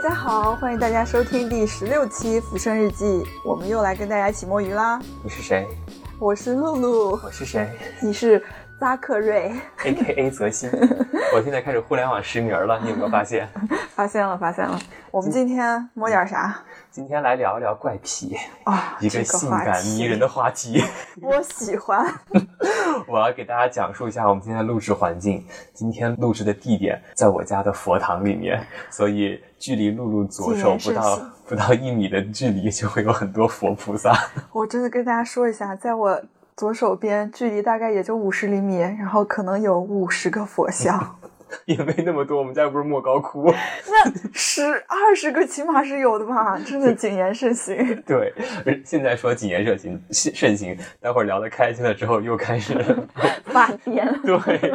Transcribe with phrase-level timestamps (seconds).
[0.00, 3.04] 大家好，欢迎大家收听第十六期《浮生日记》，
[3.44, 4.96] 我们又来跟大家一起摸鱼啦。
[5.24, 5.66] 你是谁？
[6.20, 7.68] 我是露露，我是谁
[8.00, 8.40] 你是
[8.78, 9.52] 扎克瑞。
[9.84, 10.70] ？A K A 泽鑫。
[11.38, 13.48] 我现在开始互联网实名了，你有没有发现？
[13.94, 14.76] 发现了，发现了。
[15.12, 16.64] 我们今天摸点啥？
[16.90, 20.82] 今天来聊一聊怪癖，啊，一个性感迷人的话题。
[21.22, 22.04] 我喜欢。
[23.06, 25.46] 我要给大家讲述一下我们今天的录制环境。
[25.72, 34.12] 今天录制的地点在我家的佛堂里面，所以距离露露左手不到不到一米的距离，就会有很多佛菩萨。
[34.50, 36.20] 我真的跟大家说一下，在我
[36.58, 41.16] 左手边，距离大概也就五十厘米，然后可能有五十个佛像，
[41.66, 43.52] 也没那么多，我们家又不是莫高窟。
[43.88, 46.58] 那十二十个起码是有的吧？
[46.64, 47.76] 真的谨言慎行。
[48.06, 48.32] 对，
[48.84, 52.74] 现在说谨言慎行，慎行，待会儿聊得开心了之后，又开始
[53.44, 54.08] 发癫。
[54.22, 54.70] 对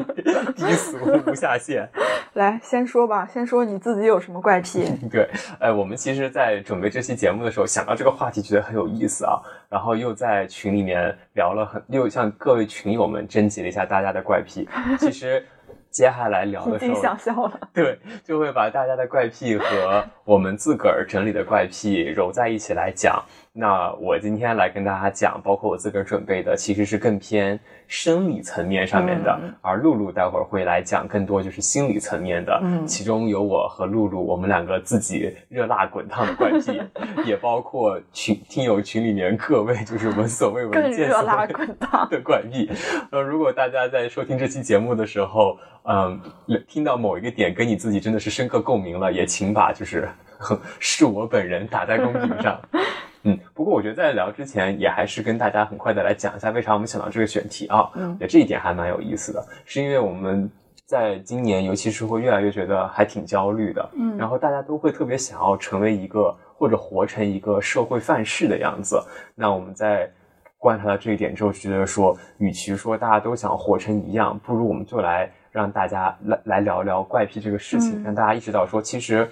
[0.53, 1.88] 低俗无下限。
[2.34, 4.90] 来，先说吧，先说你自己有什么怪癖？
[5.12, 14.67] 对，哎，我们其实，在准备这期节目的时候，想到这个话题，觉得很有意思啊，然后又在群里面聊了很，又向各位群友们征集了一下大家的怪癖。
[15.00, 15.45] 其实
[15.94, 17.59] 接下来聊的时候，想笑了。
[17.72, 23.23] 对，就会把大家的怪癖和我们自个儿整理的怪癖揉在一起来讲。
[23.56, 32.59] 那我今天来跟大家讲，包括我自个儿准备的，其实是更偏生理层面上面的，嗯而露露待会儿会来讲更多就是心理层面的。
[32.64, 36.81] 嗯其中有我和露露，我们两个自己热辣滚烫的怪癖，
[37.26, 42.09] 也包括群听友群里面各位就是闻所未闻、更热辣见所未滚烫。
[42.09, 42.72] 的怪癖。
[43.12, 46.20] 呃，如果大家在收听这期节目的时候，嗯，
[46.68, 50.09] 听到某一个点跟你自己真的是深刻共鸣了，也请把就是
[50.80, 52.59] 是我本人打在公屏上。
[53.23, 57.89] 嗯，不过我觉得在聊之前，也还是跟大家很快的来讲一下为啥我们想到这个选题啊。
[57.95, 60.50] 嗯我觉得这一点还蛮有意思的，是因为我们
[60.85, 69.01] 在今年，尤其是会越来越觉得还挺焦虑的，嗯然后大家都会特别想要成为一个或者活成一个社会范式的样子。
[69.35, 70.12] 那我们在
[70.57, 79.29] 观察到这一点之后，觉得说，与其说大家都想活成一样，不如我们就来让大家来来聊聊怪癖这个事情，嗯让大家意识到说，其实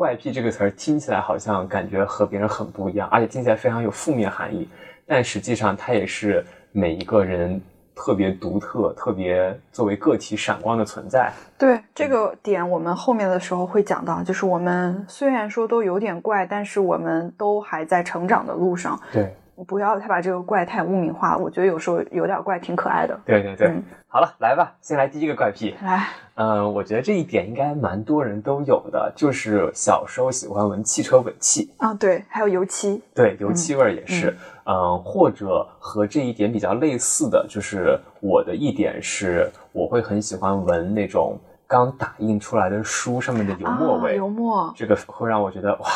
[0.00, 4.66] 怪癖这个词儿听起来好像感觉和别人很不一样，而且听起来非常有负面含义，
[5.06, 7.60] 但实际上它也是每一个人
[7.94, 11.30] 特别独特、特别作为个体闪光的存在。
[11.58, 18.98] 对这个点，我们后面的时候会讲到，就是我们虽然说都有点怪，但是我们都还在成长的路上。
[19.12, 23.18] 对，不要太把这个怪太污名化了，我觉得有时候有点怪挺可爱的。
[23.24, 23.68] 对对对。
[23.68, 23.82] 嗯
[24.12, 25.72] 好了，来吧，先来第一个怪癖。
[25.80, 34.36] 来，嗯，我觉得这一点应该蛮多人都有的，就是小时候喜欢闻汽车尾气，啊，对，还有油漆，对，油漆味儿也是。
[34.64, 41.38] 嗯或者和这一点比较类似的，就是我的一点是，我会很喜欢闻那种
[41.68, 44.74] 刚打印出来的书上面的油墨味，啊、油墨。
[44.76, 45.88] 这个会让我觉得哇，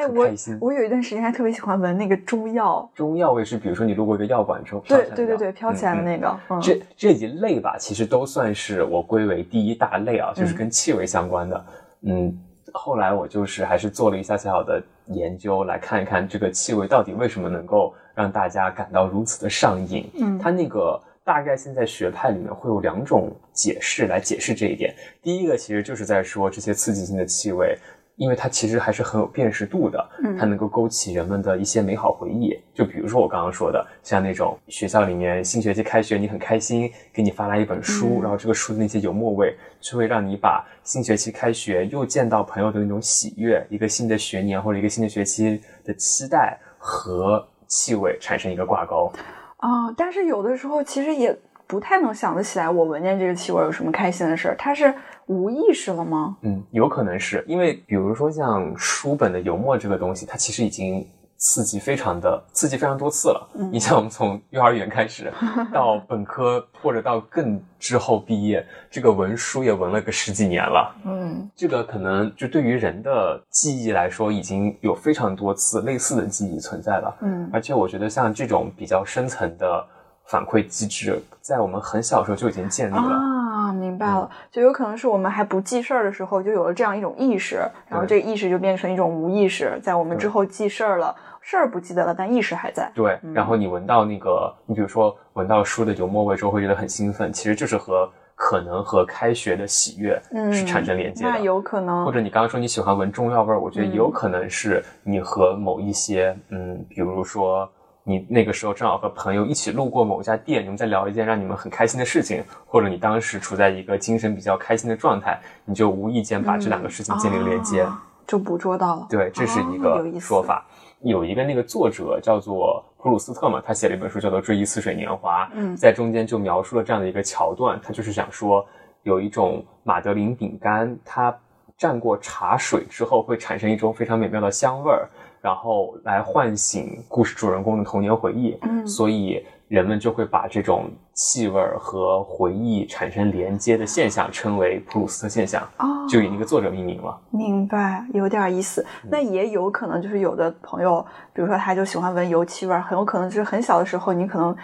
[0.00, 0.26] 哎，我
[0.60, 11.64] 我有一段时间还特别喜欢闻那个中药，中药味是，比如说你路过一个药馆之后对对对对，飘起来的那个，嗯这这一类吧，其实都算是我归为第一大类啊，就是跟气味相关的。
[12.02, 12.34] 嗯，
[12.72, 20.08] 后来我就是还是做了一下小小的研究，来看一看这个气味到底为什么能够让大家感到如此的上瘾。
[20.18, 24.94] 嗯它那个大概现在学派里面会有两种解释来解释这一点。
[25.20, 27.76] 第一个其实就是在说这些刺激性的气味。
[28.20, 32.54] 因为它其实还是很有辨识度的，嗯它能够勾起人们的一些美好回忆。
[32.74, 49.10] 就比如说我刚刚说的，像那种学校里面新学期开学，你很开心，给你发来一本书，嗯然后这个书的那些油墨味，就会让你把新学期开学又见到朋友的那种喜悦，一个新的学年或者一个新的学期的期待和气味产生一个挂钩。
[49.56, 51.34] 啊，但是有的时候其实也
[51.70, 54.92] 不太能想得起来，我闻见这个气味有什么开心的事儿，它是
[55.26, 56.36] 无意识了吗？
[56.42, 61.06] 嗯，有可能是因为，比如说像书本的油墨这个东西，它其实已经
[61.36, 63.48] 刺激非常的刺激非常多次了。
[63.54, 65.32] 嗯你像我们从幼儿园开始
[65.72, 70.92] 到本科，或者到更之后毕业，这个闻书也闻了个十几年了。
[71.04, 77.16] 嗯这个可能就对于人的记忆来说，已经有非常多次类似的记忆存在了。
[77.20, 79.86] 嗯而且我觉得像这种比较深层的
[80.30, 83.00] 反馈机制，在我们很小时候就已经建立了。
[83.00, 92.88] 啊，明白了，就有可能是我们还不记事儿的时候，就有了这样一种意识，然后这个意识就变成一种无意识，在我们之后记事儿了，事儿不记得了，但意识还在。
[92.94, 101.30] 对，然后你闻到那个，你比如说闻到书的油墨味之后，会觉得很兴奋，其实就是和可能和开学的喜悦嗯是产生连接的。
[101.30, 107.68] 那有可能，或者你刚刚说你喜欢闻中药味儿，我觉得嗯也有可能是你和某一些，嗯，比如说
[108.10, 117.86] 你那个时候正好和朋友一起路过某家店，你们在聊一件让你们很开心的事情，或者你当时处在一个精神比较开心的状态，你就无意间把这两个事情建立了连接，
[118.26, 119.06] 就捕捉到了。
[119.08, 120.66] 对，这是一个说法。
[121.02, 128.66] 有一个那个作者叫做普鲁斯特嘛，他写了一本书叫做《追忆似水年华》，嗯，在中间就描述了这样的一个桥段，他就是想说
[129.04, 131.32] 有一种马德琳饼干，它
[131.78, 135.08] 蘸过茶水之后会产生一种非常美妙的香味儿。
[135.40, 147.18] 然后来唤醒故事主人公的童年回忆，嗯，所以人们就会把这种气味和回忆产生连接的现象称为普鲁斯特现象，哦，就以那个作者命名了。
[147.30, 148.84] 明白，有点意思。
[149.10, 154.56] 那也有可能就是有的朋友，比如说他就喜欢闻油漆味，很有可能就是很小的时候你可能。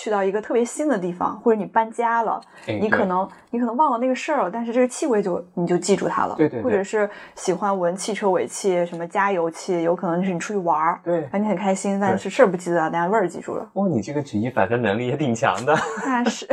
[0.00, 6.34] 去到一个特别新的地方，或者你搬家了，你可能你可能忘了那个事儿了，但是这个气味就你就记住它了。
[6.36, 6.62] 对对。
[6.62, 13.68] 或者是喜欢闻汽车尾气，什么加油气，有可能是你出去玩儿，对，你很开心，但是事儿不记得，但是味儿记住了。
[13.74, 15.76] 哇，你这个举一反三能力也挺强的。
[16.06, 16.48] 那是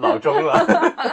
[0.00, 0.66] 老中了。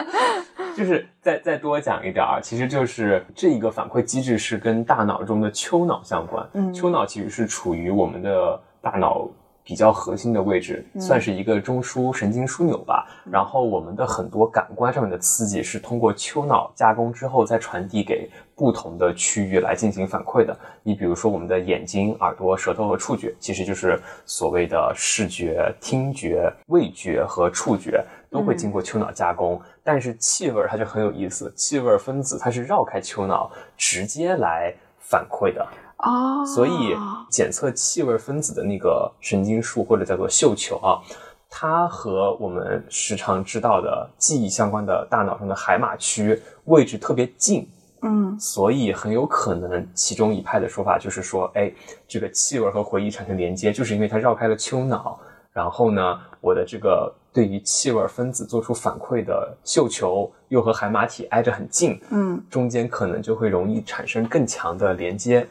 [0.76, 6.44] 就是再再多讲一点儿，其实就是这一个反馈机制是跟大脑中的丘脑相关。
[6.54, 9.28] 嗯，丘脑其实是处于我们的大脑。
[9.64, 13.06] 比较核心的位置，算是一个中枢神经枢纽吧。
[13.24, 20.54] 然后我们的很多感官上面的刺激是通过丘脑加工之后再传递给不同的区域来进行反馈的。
[20.82, 29.58] 你比如说我们的眼睛、耳朵、舌头和触觉，其实就是所谓的视觉、听觉、味觉和触觉都会经过丘脑加工。
[29.82, 35.66] 但是气味它就很有意思，气味分子它是绕开丘脑直接来反馈的。
[36.04, 36.96] 哦，所以
[37.30, 41.00] 检测气味分子的那个神经束或者叫做嗅球啊，
[41.48, 47.66] 它和我们时常知道的记忆相关的大脑上的海马区位置特别近，
[48.02, 51.72] 嗯，所以很有可能其中一派的说法就是说，哎，
[52.06, 55.18] 这个气味和回忆产生连接，就是因为它绕开了丘脑，
[55.52, 65.46] 然后呢，我的这个对于气味分子做出反馈的嗅球又和海马体挨着很近，嗯，中间可能就会容易产生更强的连接。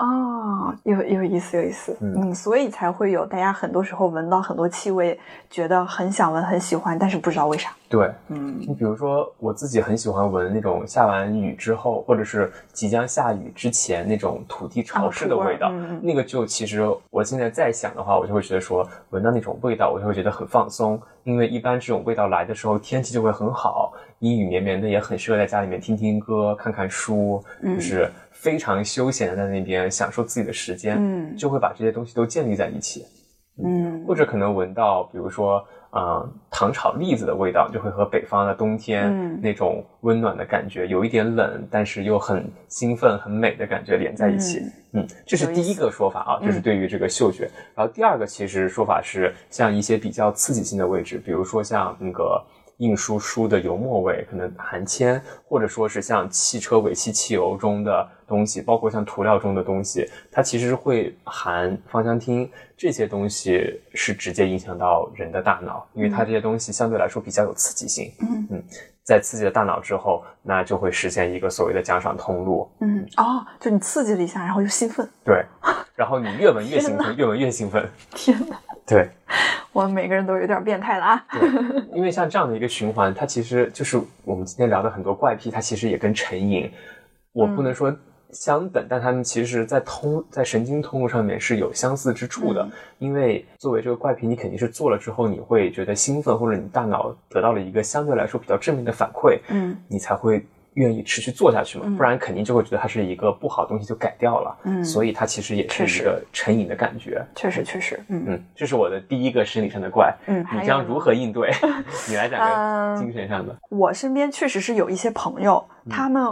[0.00, 5.18] 哦，有有意思，有意思，嗯，所以才会有大家很多时候闻到很多气味，
[5.50, 7.70] 觉得很想闻，很喜欢，但是不知道为啥。
[7.86, 15.70] 对，嗯，你比如说我自己很喜欢闻那种下完雨之后，或者是即将下雨之前那种土地潮湿的味道，
[16.00, 28.10] 那个就其实我现在再想的话，我就会觉得说闻到那种味道，我就会觉得很放松，因为一般这种味道来的时候天气就会很好，阴雨绵绵的，也很适合在家里面听听歌、看看书，就是。
[28.40, 33.04] 非常休闲的在那边享受自己的时间，嗯，就会把这些东西都建立在一起，
[33.62, 44.60] 嗯，或者可能闻到，比如说，嗯，糖炒栗子的味道，就会和北方的冬天那种温暖的感觉，有一点冷，但是又很兴奋、很美的感觉连在一起，
[44.94, 47.50] 嗯，这是第一个说法啊，就是对于这个嗅觉。
[47.74, 52.42] 然后第二个其实说法是，像一些比较刺激性的位置，比如说像那个。
[52.80, 68.10] 印书书的油墨味，可能含铅，或者说是像汽车尾气汽油中的东西，包括像涂料中的东西，它其实会含芳香烃，这些东西是直接影响到人的大脑，因为它这些东西相对来说比较有刺激性。
[68.20, 68.48] 嗯。
[68.50, 68.64] 嗯，
[69.10, 72.70] 在刺激了大脑之后，那就会实现一个所谓的奖赏通路。
[72.78, 75.08] 嗯哦，就你刺激了一下，然后又兴奋。
[75.24, 75.44] 对，
[75.96, 77.90] 然后你越闻越兴奋，越闻越兴奋。
[78.12, 78.56] 天哪！
[78.86, 79.10] 对。
[79.72, 81.24] 我们每个人都有点变态了啊！
[81.32, 81.48] 对，
[81.92, 86.70] 因为像这样的一个循环，它其实就是我们今天聊的很多怪癖，它其实也跟成瘾，
[87.32, 87.92] 我不能说
[88.32, 92.68] 相等，但他们其实，在通在神经通路上面是有相似之处的。
[92.98, 100.44] 因为作为这个怪癖，你肯定是做了之后，你会觉得兴奋，或者你大脑得到了一个相对来说比较正面的反馈，嗯，你才会。
[100.74, 101.96] 愿意持续做下去嘛？
[101.96, 104.56] 不然肯定就会觉得它是一个不好的东西，就改掉了。
[104.62, 107.20] 嗯，所以它其实也是一个成瘾的感觉。
[107.34, 110.16] 确实，确实，嗯嗯，这是我的第一个生理上的怪。
[110.28, 111.50] 嗯，你将如何应对？
[112.08, 113.54] 你来讲个精神上的。
[113.68, 116.24] 我身边确实是有一些朋友，他们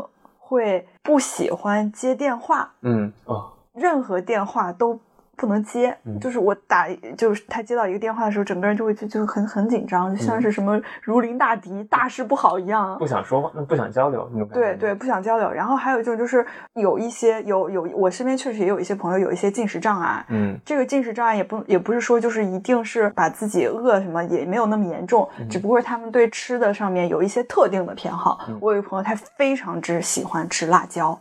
[0.48, 2.72] 会不喜欢接电话。
[2.80, 4.98] 嗯哦，任何电话都。
[5.38, 14.48] 不能接，就是我打，就是他接到一个电话的时候，整个人就会就就很很紧张，就像是什么如临大敌、大事不好一样，不想说话，不想交流那种。
[14.52, 15.50] 对对，不想交流。
[15.50, 20.24] 然后还有一种就是有一些有有，我身边确实也有一些朋友有一些进食障碍。
[20.28, 28.40] 嗯，这个进食障碍也不也不是说就是一定是把自己饿什么，也没有那么严重，只不过是他们对吃的上面有一些特定的偏好。
[28.60, 31.18] 我有一个朋友，他非常之喜欢吃辣椒。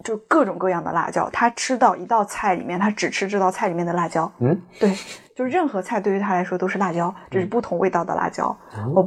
[0.00, 4.30] 嗯，就各种各样的辣椒，他吃到一道菜里面，他只吃这道菜里面的辣椒。
[4.38, 4.92] 嗯，对，
[5.34, 8.56] 就任何菜对于他来说都是辣椒，只是不同味道的辣椒。
[8.94, 9.02] 我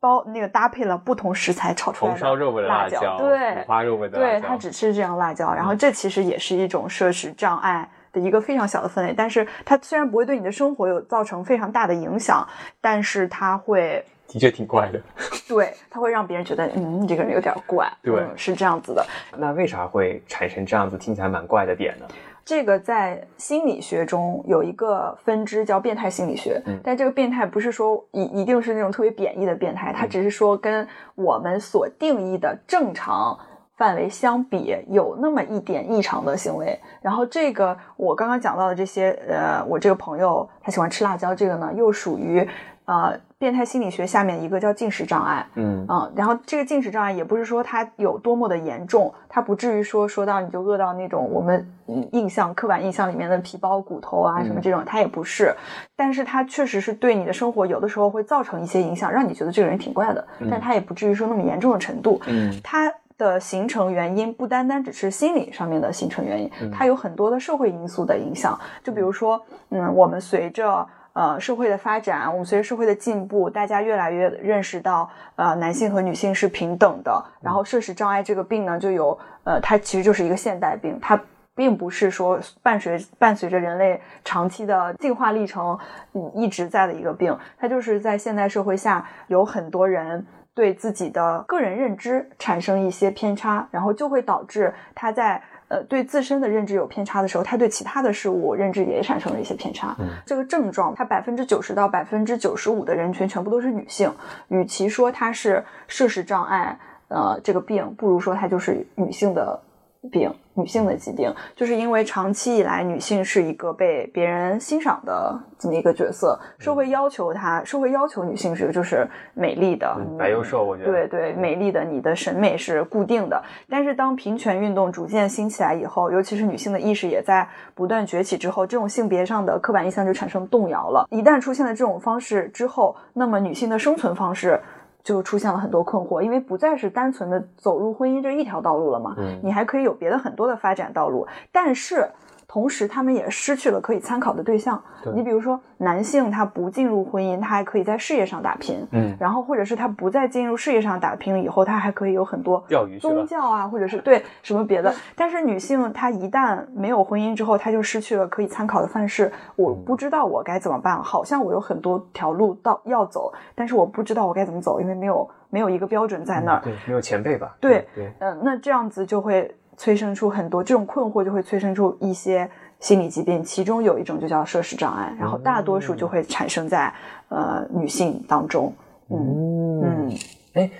[0.00, 5.52] 包那个搭配了不同食材炒出来的红烧肉味的辣椒，对，五花肉味的辣椒，对他只吃这样辣椒。
[5.54, 12.46] 然后这其实也是一种摄食障碍的一个非常小的分类，但是它虽然不会对你的生活有造成非常大的影响，
[12.80, 15.00] 但是它会的确挺怪的。
[15.48, 17.90] 对，它会让别人觉得，嗯，你这个人有点怪。
[18.02, 19.04] 对，是这样子的。
[19.36, 22.06] 那为啥会产生这样子听起来蛮怪的点呢？
[22.44, 33.38] 这个在心理学中有一个分支叫变态心理学，但这个变态不是说一一定是那种特别贬义的变态，它只是说跟我们所定义的正常
[33.78, 36.78] 范围相比，有那么一点异常的行为。
[37.00, 42.46] 然后这个我刚刚讲到的这些，呃，我这个朋友他喜欢吃辣椒，这个呢又属于
[42.84, 43.18] 呃。
[43.44, 45.84] 变态心理学下面一个叫进食障碍，嗯。
[45.86, 51.70] 嗯，然后这个进食障碍也不是说它有多么的严重，它不至于说说到你就饿到那种我们
[52.12, 55.54] 印象刻板印象里面的皮包骨头啊什么这种，它也不是，
[55.94, 77.24] 但是它确实是对你的生活有的时候会造成一些影响，让你觉得这个人挺怪的，但它也不至于说那么严重的程度，嗯，它的形成原因不单单只是心理上面的形成原因，它有很多的社会因素的影响，就比如说，嗯，我们随着呃，社会的发展，我们随着社会的进步，大家越来越认识到，呃，男性和女性是平等的。
[77.40, 81.18] 然后，摄食障碍这个病呢，就有，呃，它其实就是一个现代病，它
[81.54, 85.78] 并不是说伴随伴随着人类长期的进化历程，
[86.14, 87.38] 嗯，一直在的一个病。
[87.56, 95.40] 它就是在现代社会下，有很多人对自己的个人认知产生一些偏差，然后就会导致他在。
[95.74, 99.96] 呃，对自身的认知有偏差的时候，他对其他的事物认知也产生了一些偏差。
[99.98, 104.12] 嗯，这个症状，它百分之九十到百分之九十五的人群全部都是女性。
[104.46, 106.78] 与其说它是摄食障碍，
[107.08, 109.60] 呃，这个病，不如说它就是女性的
[110.08, 110.32] 病。
[110.56, 123.42] 女性的疾病，就是因为长期以来女性是一个被别人欣赏的这么一个角色，社会要求她，社会要求女性是就是美丽的，白又瘦，我觉得对对，美丽的，你的审美是固定的。
[123.68, 131.04] 但是当平权运动逐渐兴起来以后，尤其是女性的意识也在不断崛起之后，这种性别上的刻板印象就产生动摇了。
[131.10, 134.60] 一旦出现了这种方式之后，那么女性的生存方式。
[135.04, 142.10] 就出现了很多困惑，因为不再是单纯的走入婚姻这一条道路了嘛，你还可以有别的很多的发展道路，但是。
[142.54, 144.80] 同时，他们也失去了可以参考的对象。
[145.12, 148.86] 你比如说，男性他不进入婚姻，他还可以在事业上打拼。
[148.92, 152.64] 嗯，然后或者是他不再进入事业上打拼了以后，他还可以有很多
[153.00, 154.94] 宗教啊，或者是对什么别的。
[155.16, 159.32] 但是女性她一旦没有婚姻之后，她就失去了可以参考的范式。
[159.56, 166.60] 我不知道我该怎么办，好像我有很多条路到要走，但是我不知道我该怎么走，因为没有没有一个标准在那儿。
[166.62, 167.56] 对，没有前辈吧？
[167.60, 169.52] 对对，嗯，那这样子就会。
[169.76, 176.92] 催生出很多这种困惑，就会催生出一些心理疾病，其中有一种就叫摄食障碍，然后大多数就会产生在
[177.28, 178.72] 呃女性当中。
[179.10, 180.12] 嗯嗯，
[180.54, 180.70] 哎，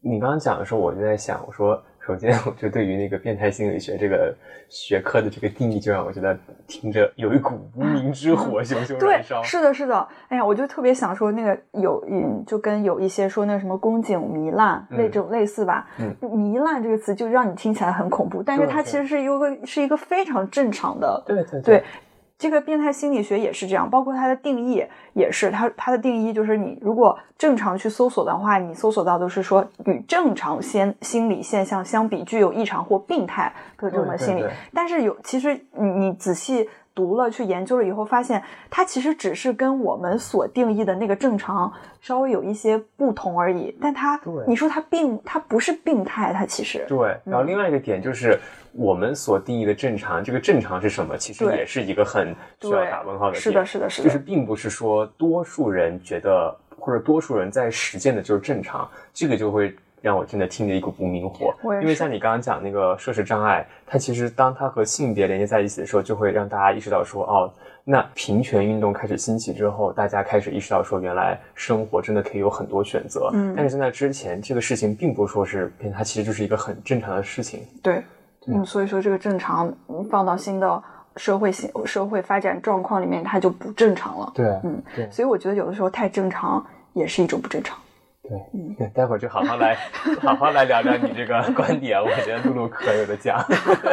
[0.00, 1.82] 你刚刚讲的时候，我就在想，我说。
[2.04, 4.34] 首先，我就对于那个变态心理学这个
[4.68, 9.40] 学科的这个定义，就让我觉得听着有一股无名之火熊熊燃烧。
[9.40, 10.08] 对，是的，是的。
[10.28, 15.88] 哎呀，我就特别想说，那个有，嗯，就跟有一些说那什么宫颈糜烂类这种类似吧。
[15.98, 21.22] 嗯，糜烂这个词就让你听起来很恐怖，但是它其实是一个是一个非常正常的。
[21.24, 21.84] 对对对。
[22.42, 34.44] 这个变态心理学也是这样，包括它的定义也是，它它的定义就是你如果正常去搜索的话，你搜索到都是说与正常先心理现象相比具有异常或病态的这种心理，
[34.74, 36.68] 但是有其实你你仔细。
[36.94, 41.72] 读了去研究了以后，发现它其实只是跟我们所定义的那个正常
[42.02, 43.74] 稍微有一些不同而已。
[43.80, 47.16] 但它，你说它病，它不是病态，它其实对。
[47.24, 48.38] 然后另外一个点就是，
[48.72, 51.16] 我们所定义的正常，这个正常是什么？
[51.16, 53.34] 其实也是一个很需要打问号的。
[53.34, 54.08] 是的，是的，是的。
[54.08, 59.74] 就是并不是说多数人觉得，或者多数人在实践的就是正常，这个就会。
[60.02, 73.30] 让我真的听着一股不明火，因为像你刚刚讲那个摄食障碍，它其实当它和性别连接在一起的时候，就会让大家意识到说，哦，那平权运动开始兴起之后，大家开始意识到说，原来生活真的可以有很多选择。
[73.32, 77.60] 嗯，但是在那之前，这个事情并不说是，它其实就是一个很正常的事情。
[77.80, 78.02] 对，
[78.46, 79.72] 嗯，所以说这个正常
[80.10, 80.82] 放到新的
[81.16, 84.32] 社会性社会发展状况里面，它就不正常了。
[84.34, 87.78] 对，嗯，对，所以我觉得有的时候太正常也是一种不正常。
[88.22, 89.76] 对， 嗯，待会儿就好好来，
[90.22, 92.00] 好好来聊聊你这个观点。
[92.00, 93.44] 我觉得露露可有的讲。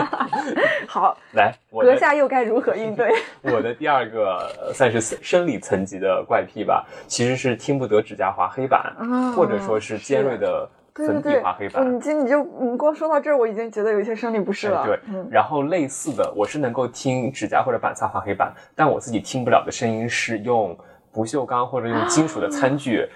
[0.88, 3.12] 好，来，阁下又该如何应对？
[3.44, 8.96] 我的第二个算是生理层级的怪癖吧，其实是听不得指甲划黑板，
[9.36, 11.96] 或者说是尖锐的粉底划黑板。
[11.96, 14.86] 你今你就你光说到这儿，我已经觉得有一些生理不适了。
[14.86, 20.78] 对，然后类似的，我是能够听指甲或者板擦划黑板，但我自己听不了的声音是用
[21.12, 23.08] 不锈钢或者用金属的餐具。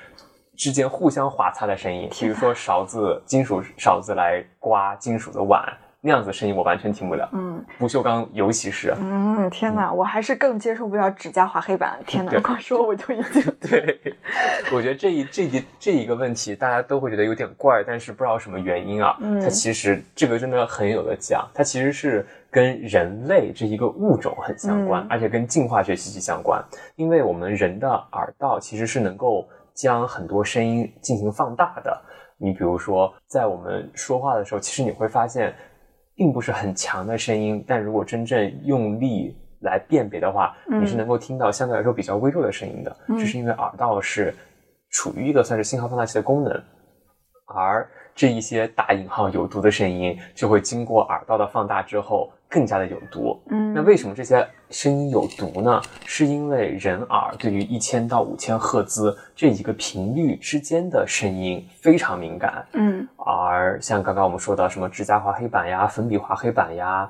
[0.56, 5.68] 之间互相划擦的声音，比如说勺子、金属勺子来刮金属的碗，
[6.06, 7.30] 那样子的声音我完全听不了。
[7.32, 8.94] 嗯，不锈钢尤其是。
[9.00, 11.98] 嗯，天哪，我还是更接受不了指甲划黑板。
[12.06, 13.98] 天哪，光说我就已经 对。
[14.74, 19.16] 我觉得这一这一这一个问题，大家都会觉得有点怪，但是不知道什么原因啊。
[19.22, 26.62] 嗯，它其实这个真的很有的讲，它其实是跟人类这一个物种很相关，而且跟进化学息息相关。
[26.98, 31.98] 因为我们人的耳道其实是能够将很多声音进行放大的。
[32.36, 35.56] 你比如说，在我们说话的时候，其实你会发现。
[36.16, 42.96] 并不是很强的声音，但如果真正用力来辨别的话，你是能够听到相对来说比较微弱的声音的。
[43.10, 44.34] 这是因为耳道是
[44.92, 46.64] 处于一个算是信号放大器的功能，
[47.48, 52.32] 而这一些打引号有毒的声音就会经过耳道的放大之后。
[52.54, 53.42] 更加的有毒。
[53.50, 55.82] 嗯，那为什么这些声音有毒呢？
[56.06, 62.64] 是因为人耳对于一千到五千赫兹这一个频率之间的声音非常敏感。
[62.74, 67.10] 嗯，而像刚刚我们说的什么指甲划黑板呀、粉笔划黑板呀、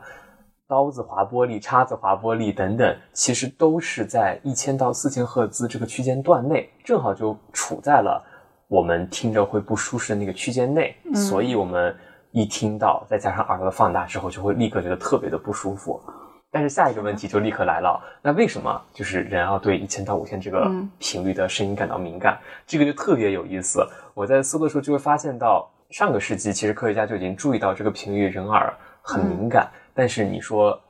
[0.66, 8.26] 刀子划玻璃、叉子划玻璃等等，其实都是在一千到四千赫兹这个区间段内，正好就处在了
[8.68, 10.96] 我们听着会不舒适的那个区间内。
[11.14, 11.96] 所以，我们。
[12.36, 16.02] 一听到，再加上耳朵的放大之后，就会立刻觉得特别的不舒服。
[16.50, 20.68] 但是下一个问题就立刻来了，那为什么就是人要对一千到五千这个
[20.98, 22.40] 频率的声音感到敏感？
[22.66, 23.88] 这个就特别有意思。
[24.16, 30.82] 我在搜的时候就会发现到，上个世纪其实科学家就已经注意到这个频率人耳很敏感，但是你说。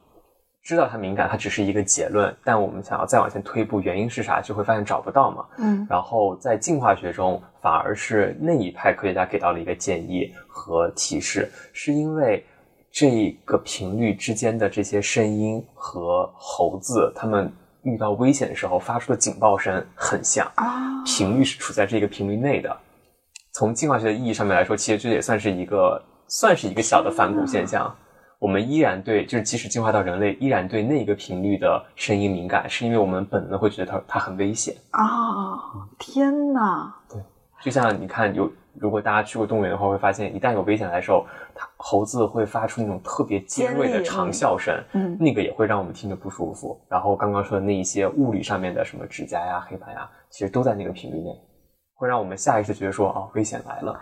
[0.63, 2.33] 知道它敏感，它只是一个结论。
[2.41, 4.39] 但我们想要再往前推一步，原因是啥？
[4.39, 5.45] 就会发现找不到嘛。
[5.57, 5.85] 嗯。
[5.89, 12.45] 然后在进化学中，反而是那一派科学家给到了一个建议和提示，是因为
[12.91, 17.51] 这个频率之间的这些声音和猴子它们
[17.83, 22.77] 遇到危险的时候发出的警报声很像啊，频率是处在这个频率内的。
[23.53, 27.95] 从进化学的意义上面来说，其实这也算是一个算是一个小的反骨现象。
[28.39, 35.07] 我们依然对，就是即使进化到人类，依然对那个频率的声音敏感，是因为我们本能会觉得它它很危险啊！
[35.97, 36.93] 天哪！
[37.09, 37.21] 对，
[37.63, 46.79] 就像你看，有如果大家去过动物园的话，会发现一旦有危险来的时候，它猴子会发出那种特别尖锐的长啸声，嗯，那个也会让我们听着不舒服。
[46.89, 51.29] 然后刚刚说的那一些物理上面的什么指甲呀、黑板呀，其实都在那个频率内，
[51.95, 53.97] 会让我们下意识觉得说，哦，危险来了。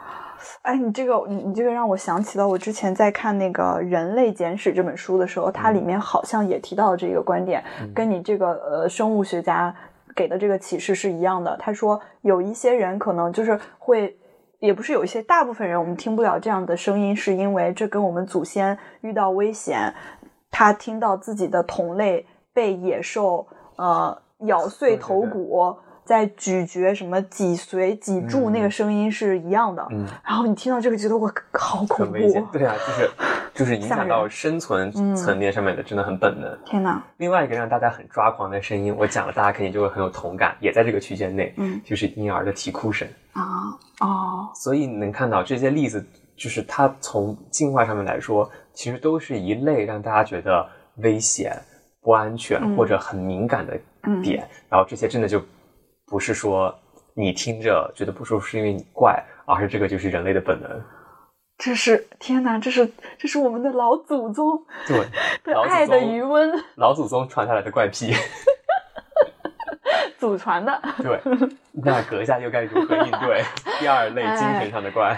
[0.63, 9.75] 哎，你这个，你你这个让我想起了我之前在看那个《人类简史》这本书的时候，它里面好像也提到了这个观点，跟你这个呃生物学家
[10.15, 11.57] 给的这个启示是一样的。
[11.57, 14.17] 他说有一些人可能就是会，
[14.59, 19.93] 也不是有一些，大部分人我们听不了这样的声音，是因为这跟我们祖先遇到危险，
[20.49, 25.77] 他听到自己的同类被野兽呃咬碎头骨。
[26.11, 32.17] 在咀嚼什么脊髓、脊柱那个声音是一样的，嗯，然后你听到这个，觉得我好恐怖，
[32.51, 33.09] 对啊，就是
[33.53, 36.53] 就是影响到生存层面上面的，真的很本能。
[36.65, 37.01] 天哪！
[37.15, 43.71] 另外一个让大家很抓狂的声音，我讲了，大家肯定就会很有同感，也在这个区间内，嗯，就是婴儿的啼哭声啊
[44.01, 44.49] 哦。
[44.53, 51.57] 所以能看到这些例子，就是它从进化上面来说，其实都是一类让大家觉得危险、
[52.01, 53.79] 不安全或者很敏感的
[54.21, 55.41] 点，然后这些真的就。
[56.11, 56.77] 不是说
[57.13, 60.69] 你听着觉得不舒服是因为你怪，而是这个就是人类的本能。
[61.57, 65.05] 这是天哪，这是这是我们的老祖宗对
[65.41, 68.13] 对 爱的余温，老祖宗传下来的怪癖，
[70.19, 70.81] 祖传的。
[70.97, 71.17] 对，
[71.81, 73.41] 那阁下又该如何应对
[73.79, 75.17] 第二类精神上的怪？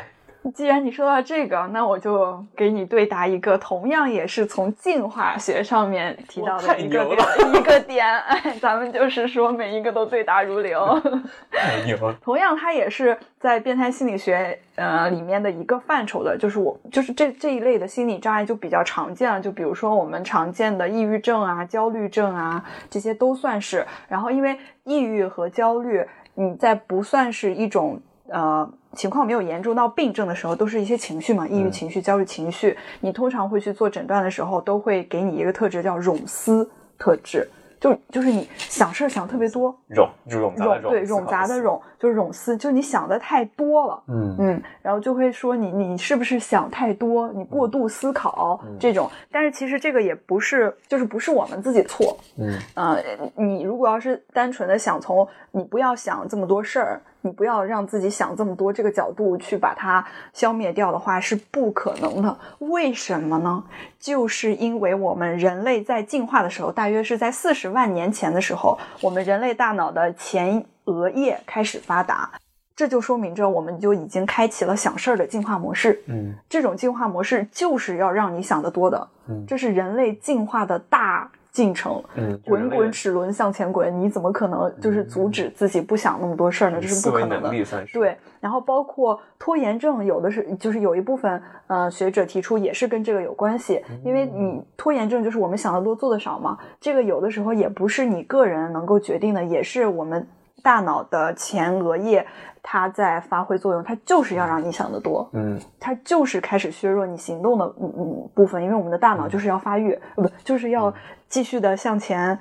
[0.52, 7.18] 既然你说到这个，那我就给你对答一个，同样也是从进化学上面提到的一个点
[7.54, 8.06] 一个点。
[8.06, 11.00] 哎，咱们就是说每一个都对答如流。
[11.52, 12.16] 太牛了！
[12.22, 19.40] 同样，它也是在变态心理学呃里面的一个范畴的，就是我就是这这一类的心理障碍就比较常见了。
[19.40, 23.86] 就比如说我们常见的抑郁症啊、焦虑症啊，这些都算是。
[24.08, 28.70] 然后，因为抑郁和焦虑，你在不算是一种呃。
[28.96, 32.78] 情况没有严重到病症的时候，都是一些情绪嘛，抑郁情绪、焦虑情绪。
[33.02, 37.48] 你通常会去做诊断的时候，都会给你一个特质叫冗思特质，
[37.80, 44.36] 就就是你想事儿想特别多，冗就冗冗对冗杂的冗就是冗思，就是你想的太多了，嗯。
[44.40, 49.10] 嗯，然后就会说你你是不是想太多，你过度思考这种。
[49.32, 52.58] 但是其实这个也不是，就是不是我们自己错，嗯。
[52.76, 53.04] 呃，
[53.36, 57.02] 你如果要是单纯的想从你不要想这么多事儿。
[57.24, 62.38] 你不要让自己想这么多，这个角度去把它消灭掉的话是不可能的。
[62.60, 63.64] 为什么呢？
[63.98, 72.30] 就是因为我们人类在进化的时候，大约是在四十万年前的时候，我们人类大脑的前额叶开始发达。
[72.76, 76.02] 这就说明着我们就已经开启了想事儿的进化模式。
[76.08, 79.08] 嗯，这种进化模式就是要让你想得多的。
[79.30, 82.04] 嗯，这是人类进化的大进程。
[82.16, 86.80] 嗯，滚滚齿轮向前滚，你怎么可能就是阻止自己不想那么多事儿呢？
[86.82, 87.50] 这是不可能的。
[87.94, 96.58] 对，然后包括拖延症，有的是就是有一部分呃学者提出也是跟这个有关系，因为你拖延症就是我们想的多做的少嘛。
[96.82, 100.28] 这个有的时候也不是你个人能够决定的，也是我们
[100.62, 102.26] 大脑的前额叶。
[102.66, 110.92] 它在发挥作用，它就是要让你想得多，嗯，它就是开始削弱你行动的嗯嗯部分，因为我们的大脑就是要发育，不就是要
[111.34, 112.38] 继续的向前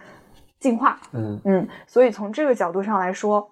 [0.60, 1.40] 进化，嗯。
[1.46, 3.50] 嗯，所以从这个角度上来说，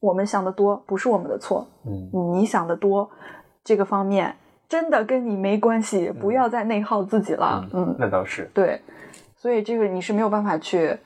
[0.00, 3.10] 我们想的多不是我们的错，嗯，你想的多
[3.62, 4.34] 这个方面
[4.66, 8.50] 真的跟你没关系，不要再内耗自己了，嗯，那倒是。
[8.54, 8.80] 对，
[9.36, 10.98] 所以这个你是没有办法去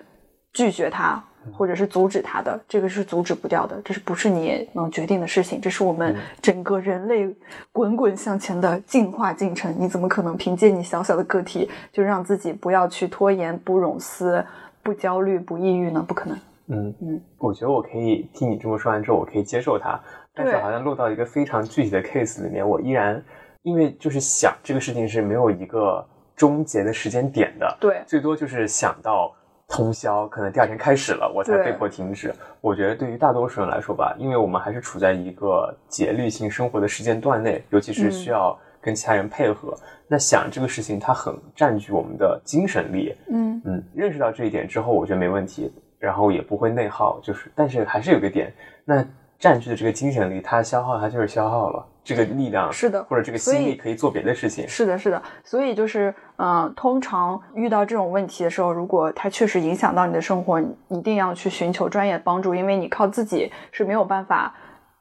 [0.52, 1.20] 拒绝它。
[1.52, 5.60] 或者是阻止它的，这个是阻止不掉的，这是不是你能决定的事情？
[5.60, 7.28] 这是我们整个人类
[7.72, 9.74] 滚滚向前的进化进程。
[9.78, 14.44] 你怎么可能凭借你小小的个体就让自己不要去拖延、不冗思、
[14.82, 16.04] 不焦虑、不抑郁呢？
[16.06, 16.38] 不可能。
[16.68, 20.00] 嗯嗯，我觉得我可以听你这么说完之后，我可以接受它。
[20.34, 23.22] 但是好像落到一个非常具体的 case 里面，我依然
[23.62, 26.04] 因为就是想这个事情是没有一个
[26.34, 27.76] 终结的时间点的。
[27.80, 29.34] 对，最多就是想到。
[29.74, 32.32] 通宵可能第二天开始了，我才被迫停止。
[32.60, 43.12] 我觉得对于大多数人来说吧，因为我们还是处在一个节律性生活的时间段内，尤其是需要跟其他人配合，那想这个事情它很占据我们的精神力。
[43.28, 47.18] 嗯嗯，认识到这一点之后，我觉得没问题，然后也不会内耗。
[47.20, 49.04] 就是，但是还是有个点，那
[49.40, 51.84] 占据的这个精神力，它消耗它就是消耗了。
[52.04, 54.68] 这个力量是的，或者这个心力可以做别的事情。
[54.68, 55.20] 是的，是的。
[55.42, 64.54] 所以就是，嗯，通常遇到这种问题的时候，如果它确实影响到你的生活，你一定要去寻求专业的帮助，因为你靠自己是没有办法。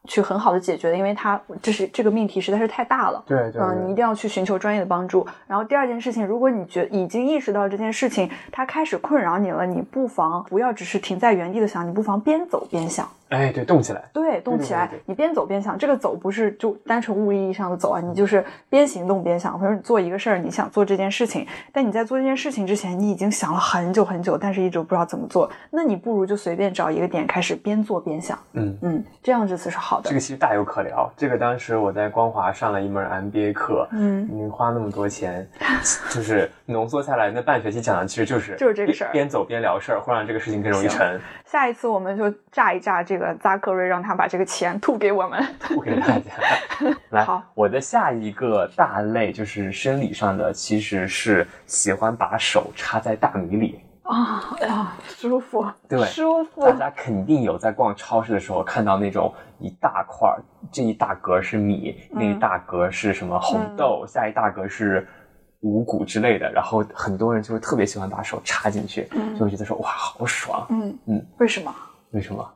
[0.05, 3.23] 去很好的解决的，因为它这是这个命题实在是太大了。
[3.25, 5.25] 对对，嗯，你一定要去寻求专业的帮助。
[5.47, 13.09] 然后第二件事情，如果你觉已经意识到这件事情它开始困扰你了，你不妨不要只是停在原地的想，你不妨边走边想。
[13.33, 14.03] 哎，对，动起来。
[14.13, 14.89] 对，动起来。
[15.05, 19.57] 你边走边想，这个走不是就单纯物理意义上的走啊，你就是边行动边想。
[19.59, 28.37] 或者你做一个事儿，你想做这件事情，但你在做这件事情之前，你已经想了很久很久，但是一直不知道怎么做，那你不如就随便找一个点开始边做边想。
[28.53, 30.09] 嗯嗯，这样这次是好的。
[30.09, 31.11] 这个其实大有可聊。
[31.15, 35.47] 这个当时我在光华上了一门 MBA 课，嗯，你花那么多钱，
[36.11, 41.19] 就是浓缩下来，那半学期讲的其实就是就是这个事儿，边走边聊事儿，会让这个事情更容易成。
[41.45, 46.31] 下一次我们就炸一炸这个扎克瑞，让他把这个钱吐给我们， 吐给大家。
[47.11, 53.79] 来，好，我的下一个大类就是生理上的，其实是喜欢把手插在大米里。
[54.03, 56.61] 啊哇，舒服，对，舒服。
[56.61, 65.07] 大家肯定有在逛超市的时候看到那种一大块儿，这一大格是米，那一大格是什么红豆，下一大格是
[65.61, 69.07] 五谷之类的，然后很多人就会特别喜欢把手插进去，
[69.39, 70.67] 就会觉得说哇，好爽。
[70.69, 71.73] 嗯嗯，为什么？
[72.13, 72.53] 为什么？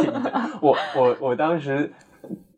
[0.60, 1.90] 我我我当时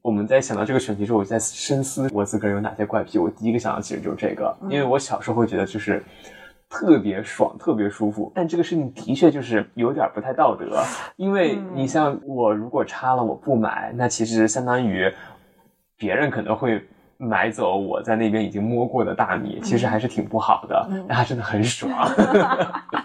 [0.03, 3.19] 我们在想到这个选题时候，我在深思我自个儿有哪些怪癖。
[3.19, 6.03] 我第一个想到其实就是这个，因为我小时候会觉得就是。
[6.71, 10.85] 特别爽，特别舒服，但这个事情的确就是有点不太道德，
[11.17, 15.11] 因为你像我如果插了我不买，那其实相当于
[15.97, 21.91] 别人可能会买走我在那边已经摸过的大米，其实还是挺不好的，但它真的很爽。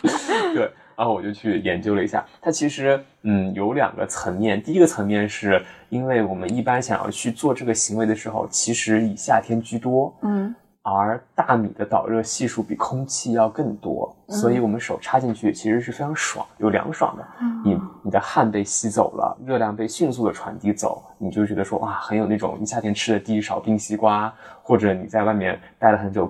[0.53, 10.53] 对，然后我就去研究了一下，它其实嗯有两个层面，第一个层面是因为我们一般想要去做这个行为的时候，其实以夏天居多，嗯。
[10.85, 17.25] 而大米的导热系数比空气要更多，所以我们手插进去其实是非常爽，有凉爽的。
[17.63, 26.29] 你你的汗被吸走了，热量被迅速的传递走，你就觉得说哇，很有那种你夏天吃的第一勺冰西瓜，或者你在外面待了很久，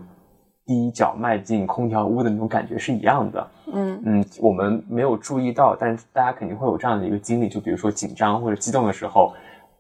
[0.66, 3.52] 第一脚迈进空调屋的那种感觉是一样的。
[3.74, 9.34] 嗯嗯，我们没有注意到，但是大家肯定会有这样的一个经历，就比如说紧张或者激动的时候。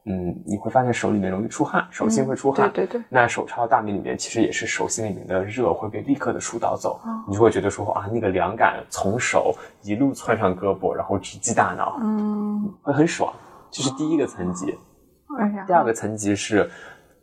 [0.06, 2.69] 嗯，你会发现手里面容易出汗，手心会出汗。
[2.74, 3.06] 对对对。
[3.08, 13.34] 那手插到大米里面，其实也是手心里面的热会被立刻的疏导走，你就会觉得说啊，那个凉感从手一路窜上胳膊，然后直击大脑，嗯，会很爽。
[13.72, 14.78] 这是第一个层级。
[15.65, 16.69] 第二个层级是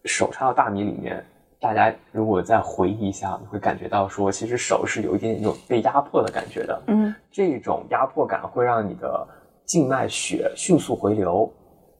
[0.07, 1.23] 手插到大米里面，
[1.61, 6.83] 大家如果再回忆一下，你会感觉到说，其实手是有一点那种被压迫的感觉的。
[6.87, 7.14] 嗯。
[7.31, 9.29] 这种压迫感会让你的
[9.64, 11.53] 静脉血迅速回流，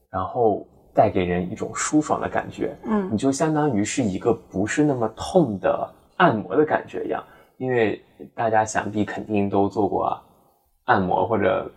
[0.09, 0.67] 然后。
[0.93, 7.23] 带给人一种舒爽的感觉，嗯，你就相当于是一个不是那么痛的按摩的感觉一样，
[7.55, 8.03] 因为
[8.35, 10.21] 大家想必肯定都做过
[10.83, 11.71] 按摩或者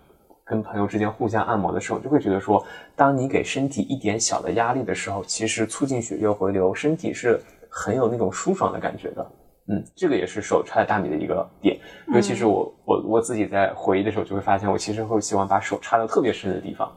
[0.45, 2.67] 跟朋友之间互相按摩的时候，就会觉得说，
[2.97, 7.41] 当你给身体一点小的压力的时候，其实促进血液回流，身体是
[7.75, 9.33] 很有那种舒爽的感觉的。
[9.67, 11.81] 嗯，这个也是手插在大米的一个点，
[12.15, 16.93] 尤其是我我我自己在回忆的时候，就会发现我其实会喜欢把手插到特别深的地方，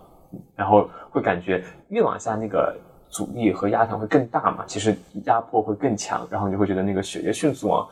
[0.55, 2.77] 然后会感觉越往下那个
[3.09, 7.87] 阻力和压强会更大嘛，其实压迫会更强，然后你就会觉得那个血液迅速往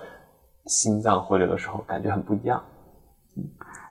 [0.65, 2.61] 心脏回流的时候，感觉很不一样。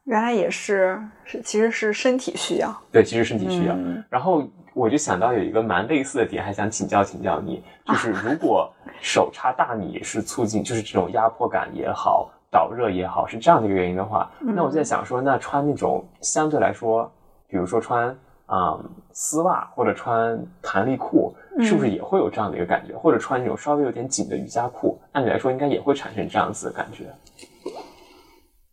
[0.04, 2.70] 原来也是，是其实是身体需要。
[2.92, 3.74] 对，其实身体需要。
[4.10, 17.10] 然后我就想到有一个蛮类似的点，还想请教请教你，就是如果手插大米是促进，就是这种压迫感也好，导热也好，是这样的一个原因的话，那我在想说，那穿那种相对来说，
[17.46, 18.08] 比如说穿
[18.46, 18.78] 啊
[19.12, 22.96] 丝袜或者穿弹力裤，是不是也会有这样的一个感觉？
[22.96, 27.06] 或者穿那种稍微有点紧的瑜伽裤，按理来说应该也会产生这样子的感觉。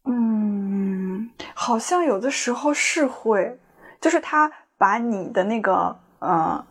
[0.06, 3.60] 嗯，好像有的时候是会，
[4.00, 4.52] 就是他
[4.82, 6.66] 把你的那个，呃，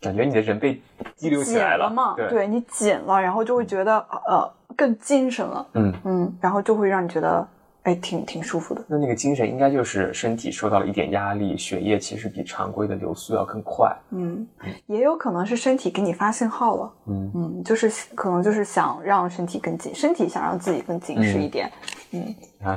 [0.00, 0.80] 感觉你的人被
[1.16, 7.44] 激流起来了嘛，对你紧了，然后就会觉得呃更精神了，嗯嗯，然后就会让你觉得。
[7.82, 8.84] 哎，挺挺舒服的。
[8.86, 13.90] 那那个精神应该就是身体受到了一点压力，血液其实比常规的流速要更快。
[14.10, 14.46] 嗯，
[14.84, 16.92] 也有可能是身体给你发信号了。
[17.06, 21.72] 嗯嗯，就是可能就是想让身体更紧，身体想让自己更紧实一点。
[22.12, 22.34] 嗯，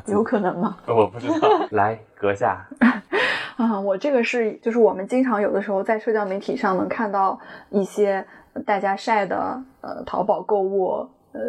[0.07, 0.77] 有可能吗？
[0.87, 1.49] 我不知道。
[1.71, 2.65] 来，阁下。
[3.57, 7.39] 啊，我这个是就是我们经常有的时候在社交媒体上能看到
[7.69, 8.25] 一些
[8.65, 11.41] 大家晒的呃淘宝购物呃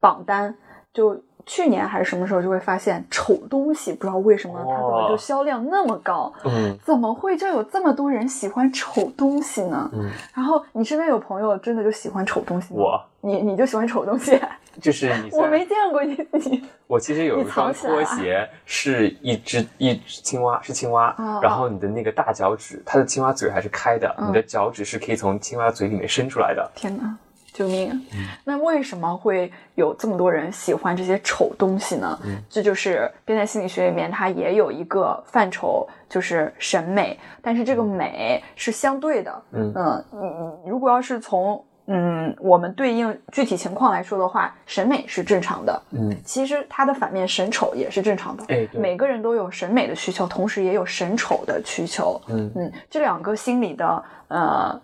[0.00, 0.54] 榜单
[0.92, 1.22] 就。
[1.46, 6.30] 去年还是什么时候就会发现丑东西，不知道为什么它怎么就销量那么高？
[6.44, 9.90] 嗯，怎么会就有这么多人喜欢丑东西呢？
[9.94, 12.80] 嗯，然后你身边有朋友真的就喜欢丑东西吗？
[12.82, 14.38] 我，你你就喜欢丑东西？
[14.80, 16.64] 就是你，我没见过你你。
[16.86, 21.14] 我其实有一双拖鞋，是一只一只青蛙，是青蛙。
[21.42, 26.70] 然后你的那个大脚趾，它的青蛙嘴还是开的，你的脚趾是可以从青蛙嘴里面伸出来的。
[26.74, 27.16] 天哪！
[27.52, 28.06] 救命！
[28.44, 32.16] 那为什么会有这么多人喜欢这些丑东西呢？
[32.48, 37.18] 这就是变态心理学里面它也有一个范畴，就是审美。
[37.42, 39.42] 但是这个美是相对的。
[39.50, 39.72] 嗯
[40.12, 45.82] 嗯，如果要是从嗯我们对应具体情况来说的话，审美是正常的。
[45.90, 48.44] 嗯，其实它的反面审丑也是正常的。
[48.48, 52.20] 哎，每个人都有审美的需求，同时也有审丑的需求。
[52.28, 54.80] 嗯嗯，这两个心理的呃。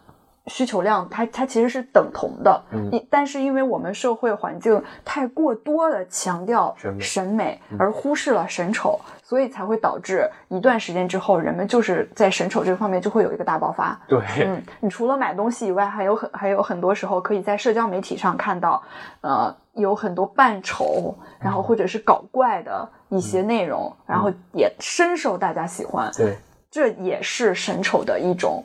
[0.46, 14.00] 需求量，它它其实是等同的，嗯，但是因为我们社会环境太过多的强调审美，而忽视了审丑，所以才会导致一段时间之后，人们就是在审丑这个方面就会有一个大爆发。
[14.06, 18.80] 对，嗯，你除了买东西以外，还有很还有很多时候可以在社交媒体上看到，
[19.22, 26.08] 呃，有很多扮丑，然后或者是搞怪的一些内容，然后也深受大家喜欢。
[26.16, 26.38] 对，
[26.70, 28.62] 这也是审丑的一种。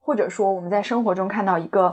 [0.00, 1.92] 或者说，我们在生活中看到一个，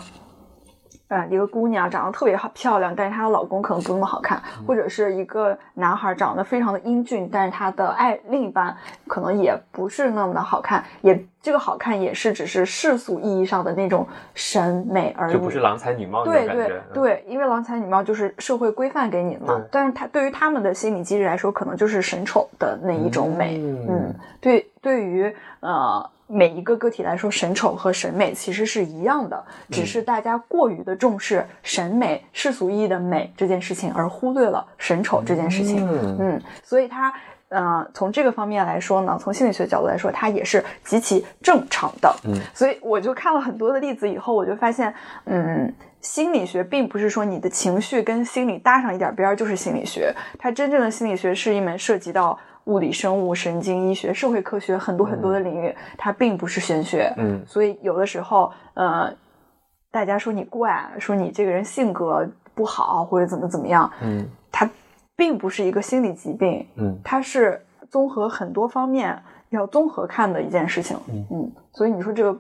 [1.10, 10.84] 呃，一个姑娘长得特别好漂亮，但是她的老公可能不那么好看；或者是一个男孩长得非常的英俊，但是他的爱另一半可能也不是那么的好看。
[11.02, 19.62] 也这个好看也是只是世俗意义上的那种审美而已，就不是郎才女貌对对对，因为郎才女貌就是社会规范给你的嘛。
[19.72, 23.58] 但是他对于他们的心理机制来说，可能就是审丑的那一种美。
[23.62, 26.10] 嗯，对，对于呃。
[26.28, 35.88] 每一个个体来说，审丑和审美其实是一样的，只是大家过于的重视审美世俗意义的美这件事情，而忽略了审丑这件事情。
[36.20, 37.14] 嗯，所以它，
[37.48, 42.14] 呃，从这个方面来说呢，从心理学角度来说，它也是极其正常的。
[42.26, 44.94] 嗯，所以我就看了很多的例子以后，我就发现，
[45.26, 52.38] 嗯，心理学并不是说你的情绪跟心理搭上一点边儿就是心理学，它真正的心理学是一门涉及到。
[52.68, 57.12] 物理、生物、神经医学、社会科学，很多很多的领域，它并不是玄学。
[57.18, 59.12] 嗯，所以有的时候，呃，
[59.90, 64.70] 大家说你怪，说你这个人性格不好，或者怎么怎么样，嗯，它
[65.16, 69.18] 并不是一个心理疾病，嗯，它是综合很多方面
[69.50, 70.96] 要综合看的一件事情。
[71.32, 72.40] 嗯，所以你说这个。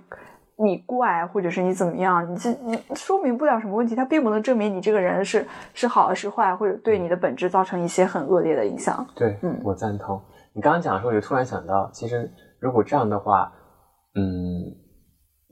[0.60, 9.06] 你怪，或者是你怎么样，你这你说明不了什么问题，它并不能证明你这个人是是好是坏，或者对你的本质造成一些很恶劣的影响。
[9.15, 10.22] 对，嗯，我赞同。
[10.54, 13.52] 你刚刚讲的时候，我就突然想到，其实如果这样的话，
[14.15, 14.24] 嗯，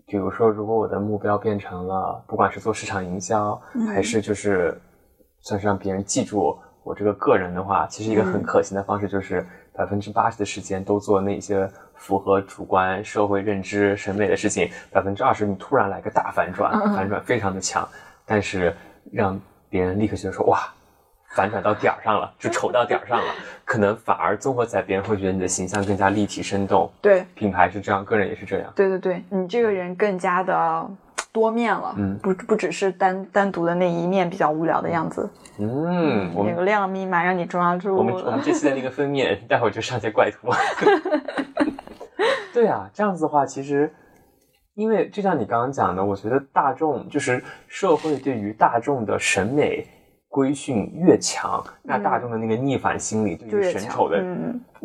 [0.07, 4.75] 比如说，如果我的目标变成了，不管是做市场营销，还是就是
[5.41, 9.45] 算是让别人记住我这个个人的话，其实一个很可行的方式就是。
[9.77, 17.87] 百分之八十的时间都做那些符合主观社会认知审美的事情，百分之二十你突然来个大反转，反转非常的强，
[18.25, 18.75] 但是
[19.11, 20.59] 让别人立刻觉得说哇，
[21.35, 23.25] 反转到点儿上了，就丑到点儿上了，
[23.65, 26.89] 可能反而综合起来，别人会觉得你的形象更加立体生动。
[27.01, 28.71] 对，品牌是这样，个人也是这样。
[28.75, 30.89] 对对对，你这个人更加的
[31.31, 35.29] 多面了，嗯，不不只是单单独的那一面比较无聊的样子。
[35.57, 37.95] 嗯，有个亮密码让你抓住。
[37.95, 40.49] 我们我们这期的那个封面，待会儿就上些怪图。
[42.55, 43.93] 对啊，这样子的话，其实。
[44.77, 49.87] 因为就像你刚刚讲的，我觉得大众就是社会对于大众的审美
[50.27, 54.21] 规训越强，那大众的那个逆反心理对于审丑的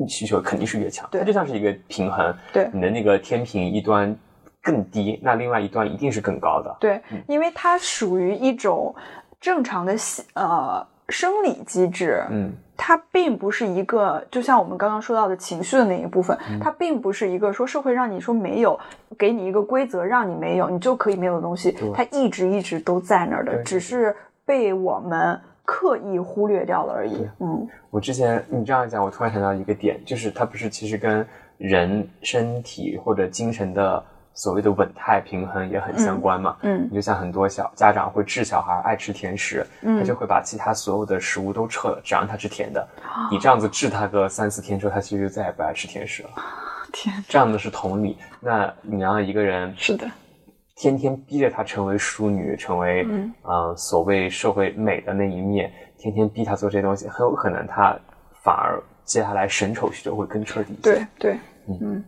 [0.07, 1.09] 需求肯定是越强。
[1.11, 4.17] 它就像是一个平衡，对你的那个天平一端
[4.63, 6.77] 更低，那另外一端一定是更高的。
[6.79, 8.95] 对，因为它属于一种
[9.41, 9.97] 正常的
[10.35, 12.25] 呃生理机制。
[12.31, 12.53] 嗯。
[12.83, 18.81] 它并不是一个，就像我们刚刚说到的情绪的那一部分，它并不是一个说社会让你说没有，
[19.19, 24.17] 给你一个规则让你没有，你就可以没有的东西，它一直一直都在那儿的，只是
[24.47, 27.29] 被我们刻意忽略掉了而已。
[27.41, 31.27] 嗯，我之前你这样讲，我突然想到一个点，就是它不是其实跟
[31.59, 34.03] 人身体或者精神的。
[34.41, 42.89] 所谓的稳态平衡也很相关嘛，嗯，你就像很多小家长会治小孩爱吃甜食，嗯，他就会把其他所有的食物都撤了，只让他吃甜的。
[43.31, 46.31] 你这样子治他个三四天之后，他其实就再也不爱吃甜食了。
[46.91, 48.17] 天，这样的是同理。
[48.41, 50.11] 那你让一个人是的，
[50.77, 57.95] 天天逼着他成为淑女，成为嗯所谓社会美的那一面，天天逼他做这些东西，很有可能他
[58.43, 60.83] 反而接下来审丑需求会更彻底一些。
[60.83, 62.03] 对对，嗯。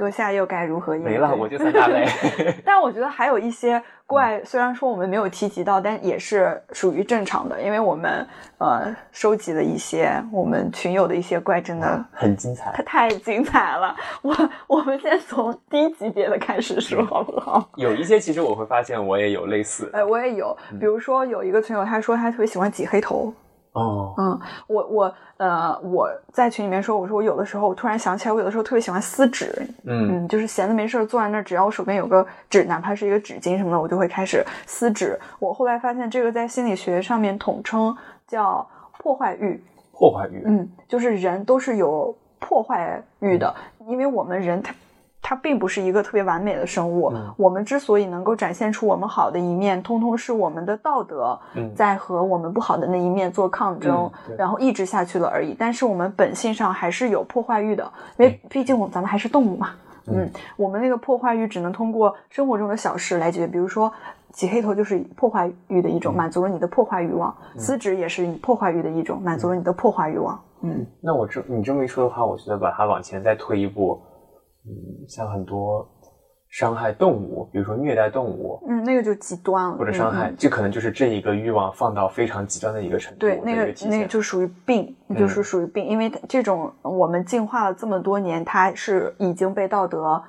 [0.00, 1.12] 阁下又该如何应对？
[1.12, 2.06] 没了，我就三大类。
[2.64, 13.94] 但我觉得还有一些怪，虽然说我们没有提及到，但也是属于正常的，因为我们呃收集了一些我们群友的一些怪，真的 很精彩，它太精彩了。
[14.22, 14.34] 我
[14.66, 17.68] 我们先从低级别的开始说，好不好？
[17.76, 23.30] 有一些其实我会发现我也有类似，哎，我也有，比如说有一个群友，他说他特别喜欢挤黑头。
[23.72, 29.54] 哦，嗯，我我呃，我在群里面说，我说我有的时候，我突然想起来，我有的时候特别喜欢撕纸，
[29.84, 35.18] 嗯嗯，就是闲的没事坐在那儿，只要我手边有个纸，哪怕是一个纸巾什么的，我就会开始撕纸。
[35.38, 39.62] 我后来发现，这个在心理学上面统称叫破坏欲。
[39.92, 43.54] 破坏欲，嗯，就是人都是有破坏欲的，
[43.86, 44.74] 因为我们人他。
[45.22, 47.12] 它并不是一个特别完美的生物。
[47.36, 51.38] 我们之所以能够展现出我们好的一面，通通是我们的道德
[51.74, 55.54] 在和我们不好的那一面做抗争，然后抑制下去了而已。
[55.58, 57.84] 但是我们本性上还是有破坏欲的，
[58.16, 59.70] 因为毕竟我咱们还是动物嘛。
[60.06, 63.92] 嗯，我们那个破坏欲只能通过生活中的小事来解决，比如说
[64.32, 70.40] 挤黑头就是破坏欲的一种，满足了你的破坏欲望；撕纸也是你破坏欲的一种，满足了你的破坏欲望。
[70.62, 74.00] 嗯，那我这你这么一说的话，我觉得把它往前再推一步。
[74.66, 75.88] 嗯，像很多
[76.48, 83.20] 伤害动物，比如说虐待动物，嗯，那个就极端了，或者伤害，这可能就是这一个欲望放到非常极端的一个程度。
[83.20, 90.22] 对，那个那个就属于病，就是属于病，因为这种我们进化了这么多年，它是已经被道德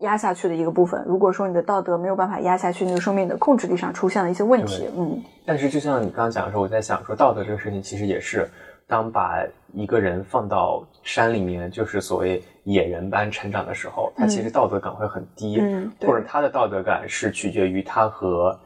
[0.00, 1.02] 压下去的一个部分。
[1.06, 4.88] 如果说你的道德没有办法压下去，那就说明你的控制力上出现了一些问题。
[4.96, 8.46] 嗯，但是就像你刚刚讲的时候，我在想说，道德这个事情其实也是。
[8.90, 15.58] 当把一个人放到山里面，就是所谓野人般成长的时候，他其实道德感会很低，
[16.02, 18.60] 或者他的道德感是取决于他和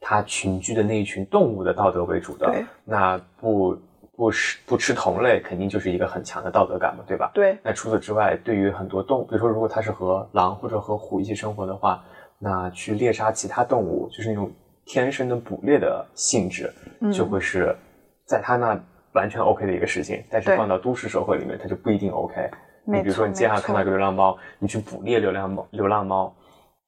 [0.00, 2.54] 他群居的那一群动物的道德为主的。
[2.84, 3.76] 那不
[4.16, 7.32] 不吃不吃同类，肯定就是一个很强的道德感嘛，对吧？
[7.34, 7.58] 对。
[7.64, 12.04] 那除此之外，对于很多动物，比如说如果他是和狼或者和虎一起生活的话，
[12.38, 14.48] 那去猎杀其他动物，就是那种
[14.86, 16.72] 天生的捕猎的性质，
[17.12, 17.76] 就会是
[18.24, 18.80] 在他那。
[19.18, 22.48] 完全 OK 的一个事情，但是放到都市社会里面，它就不一定 OK。
[22.84, 26.32] 你比如说，你街上看到一个流浪猫，你去捕猎流浪猫，流浪猫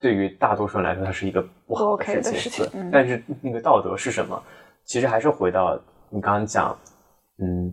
[0.00, 2.64] 对于大多数人来说，它是一个不好的事情。
[2.92, 4.40] 但是那个道德是什么？
[4.84, 5.76] 其实还是回到
[6.08, 6.78] 你刚刚讲，
[7.42, 7.70] 嗯，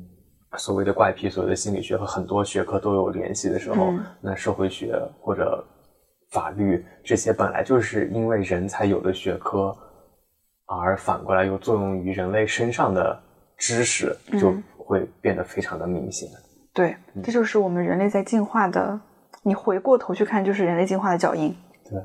[0.57, 5.63] 所谓的怪癖，所谓的心理学和很多学科都有联系的时候，那社会学或者
[6.31, 9.73] 法律这些本来就是因为人才有的学科，
[10.65, 13.23] 而反过来又作用于人类身上的。
[13.57, 16.29] 知识就会变得非常的明显。
[16.73, 18.99] 对，这就是我们人类在进化的。
[19.43, 21.55] 你回过头去看，就是人类进化的脚印。
[21.89, 21.99] 对，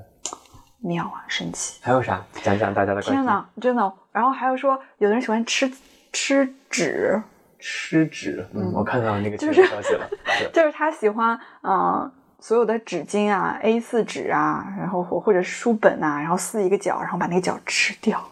[0.80, 1.80] 妙啊，神奇。
[1.82, 2.24] 还有啥？
[2.42, 3.02] 讲讲大家的。
[3.02, 3.92] 天哪，真的。
[4.12, 5.70] 然后还有说，有的人喜欢吃
[6.12, 7.20] 吃纸。
[7.58, 8.46] 吃纸？
[8.54, 9.60] 嗯，我看到那个消息
[9.94, 10.08] 了。
[10.52, 18.22] 就是他喜欢，嗯，所有的纸巾啊，A 四纸啊，然后或或者书本啊，然后撕一个角，然后把那个角吃掉。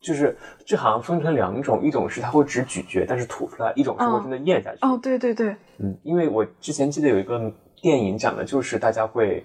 [0.00, 0.34] 就是
[0.64, 4.78] 这好像分成两种，一种是它会只咀嚼，但是吐出来；一种是会真的咽下去。
[4.80, 9.44] 哦，对对对，嗯，因为我之前记得有一个电影讲的就是大家会，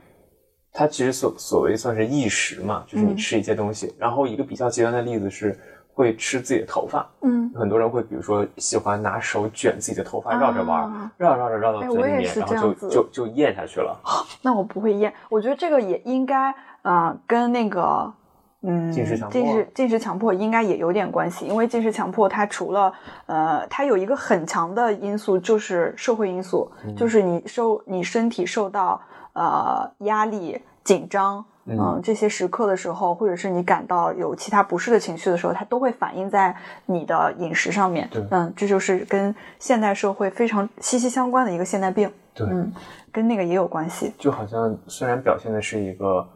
[0.71, 5.59] 它其实所所谓算是异食嘛，就是你吃一些东西，然后一个比较极端的例子是
[5.93, 13.99] 会吃自己的头发，嗯，很多人会比如说喜欢拿手卷自己的头发绕着玩，绕绕着绕到嘴里面，然后就就就咽下去了。
[14.41, 18.13] 那我不会咽，我觉得这个也应该，嗯，跟那个。
[18.67, 22.91] 嗯，进食强迫，进食进食强迫应该也有点关系，因为进食强迫它除了
[23.27, 28.99] 呃，它有一个很强的因素就是社会因素，就是你受你身体受到
[29.33, 36.55] 呃压力、紧张，嗯，这些时刻的时候，或者是你感到有其他不适的情绪的时候，它都会反映在
[36.87, 38.07] 你的饮食上面。
[38.11, 42.11] 对，嗯，这就是跟现代社会非常息息相关的一个现代病。
[42.33, 42.73] 对，嗯，
[43.11, 44.11] 跟那个也有关系。
[44.17, 46.27] 就好像虽然表现的是一个。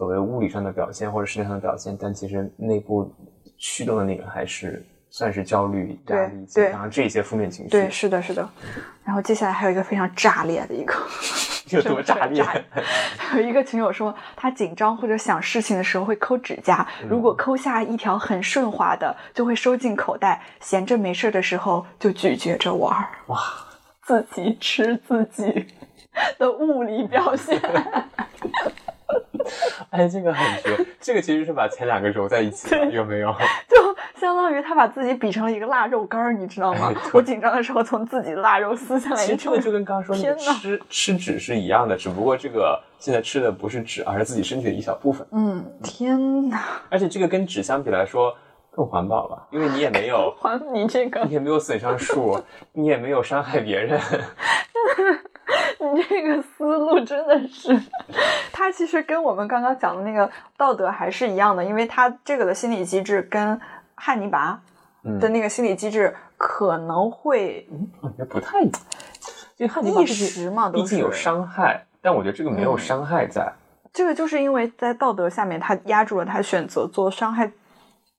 [0.00, 3.14] 所谓物理上的表现或者身体上的表现，但其实内部
[3.58, 7.70] 驱动的那个还是算是焦虑、压力、紧张这些负面情绪。
[7.70, 8.48] 对，是的，是的。
[9.04, 10.94] 然后接下来还有一个非常炸裂的一个，
[11.68, 12.42] 有多 炸裂？
[13.34, 22.90] 有一个群友说，他紧张或者想事情的时候会抠指甲，如果抠下一条很顺滑的，就会收进口袋，闲着没事的时候就咀嚼着玩。
[23.26, 23.38] 哇，
[24.00, 25.66] 自己吃自己
[26.38, 27.60] 的物理表现。
[29.90, 33.32] 哎，这个很绝，这个其实是把前两个揉在一起，有没有？
[33.68, 33.76] 就
[34.20, 36.92] 相当于他把自己比成了一个腊肉干儿，你知道吗？
[37.12, 39.16] 我紧张的时候从自己腊肉撕下来。
[39.16, 45.26] 其实这个就跟刚刚说那个吃吃纸是一样的，只不过这个现在吃的不是纸，而是自己身体的一小部分。
[45.32, 46.62] 嗯，天哪！
[46.90, 48.34] 而且这个跟纸相比来说
[48.70, 52.38] 更环保吧，因为你也没有 还你这个，你也没有损伤树，
[52.72, 53.98] 你也没有伤害别人。
[55.94, 57.78] 你这个思路真的是，
[58.52, 63.60] 它其实跟我们刚刚讲的那个道德还是一样的，因为它这个的心理机制跟
[63.94, 64.60] 汉尼拔
[65.18, 67.68] 的那个心理机制可能会，
[68.00, 68.70] 我觉得不太，因
[69.60, 73.50] 为汉尼拔一时嘛，毕竟有伤害，但我觉得这个没有伤害在。
[73.92, 77.50] 这个就是因为在道德下面，他压住了他选择做伤害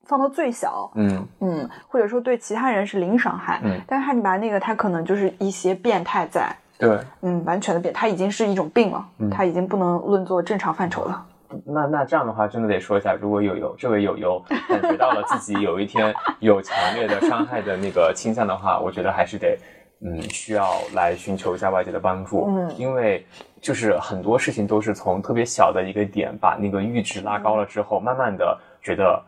[0.04, 6.54] 放到最小，嗯嗯，或者说对其他人是零伤害，嗯，但是汉尼拔那个他可能就是一些变态在。
[6.82, 11.24] 对，嗯，完全的变，它已经是一种病了，它已经不能论作正常范畴了。
[11.64, 19.56] 那那这样的话，真的得说一下，如果有有这位友友 感觉到了自己有一天有强烈的伤害的那个倾向的话，我觉得还是得，
[20.04, 22.46] 嗯，需要来寻求一下外界的帮助。
[22.48, 23.24] 嗯，因为
[23.60, 29.22] 就是很多事情都是从特别小的一个点，把那个阈值拉高了之后，慢慢的觉得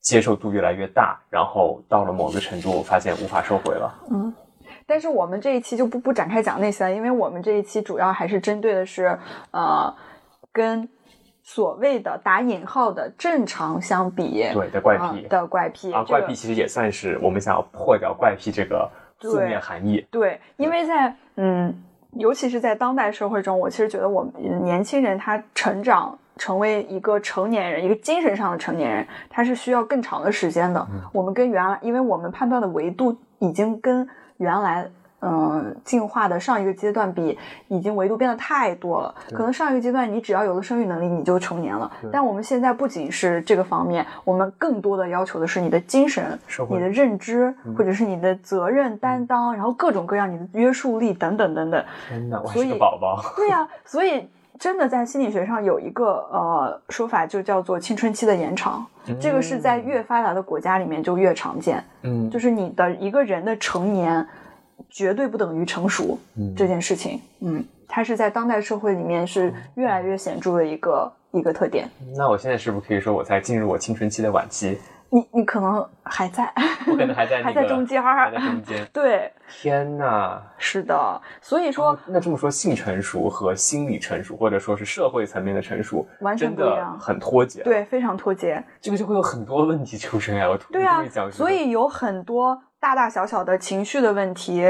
[0.00, 3.94] 接受度越来越大，然后到了某个程度，发现无法收回了。
[4.12, 4.32] 嗯。
[4.86, 9.18] 但是我们这一期就不不展开讲那些了，因为我们这一期主要还是针对的是，
[9.50, 9.94] 呃，
[10.52, 10.88] 跟
[11.42, 20.06] 所谓的打引号的正常相比，对的怪癖的怪癖啊，怪癖其实也算是我们想要破掉怪癖这个字面含义。
[20.10, 21.74] 对，因为在嗯，
[22.12, 24.32] 尤其是在当代社会中，我其实觉得我们
[24.64, 30.86] 年轻人他成长成为一个成年人，一个精神上的成年人，他是需要更长的时间的。
[31.12, 34.08] 我们跟原来，因为我们判断的维度已经跟
[34.38, 34.88] 原来，
[35.20, 39.14] 嗯，进化的上一个阶段比已经维度变得太多了。
[39.30, 41.90] 可能上一个阶段你只要有了生育能力，你就成年了。
[42.12, 51.82] 但我们现在不仅是这个方面，我们更多的要求的是你的精神、你的认知，或者是你的责任担当，然后各种各样你的约束力等等等等。
[52.10, 53.22] 真的，我是个宝宝。
[53.36, 54.28] 对呀， 所以
[54.58, 58.86] 真的在心理学上有一个呃说法，就叫做青春期的延长。
[59.20, 64.26] 这个是在越发达的国家里面就越常见，嗯，就是你的一个人的成年
[64.88, 71.86] 绝对不等于成熟，嗯，这件事情，嗯，它是在当代社会里面是越来越显著的一个一个特点。
[72.16, 74.78] 那我现在是不是可以说我在进入我青春期的晚期？
[75.14, 76.52] 你你可能还在，
[76.88, 78.84] 我可能还在 还在中间还在中间。
[78.92, 87.62] 对，天哪，是的，所以说那这么说，性成熟和心理成熟，或者说是社会层面的成熟，完全不一样，很脱节。
[87.62, 90.48] 对，非常脱节，这个就会有很多问题出生呀。
[90.48, 94.64] 我对啊，所以有很多大大小小的情绪的问题，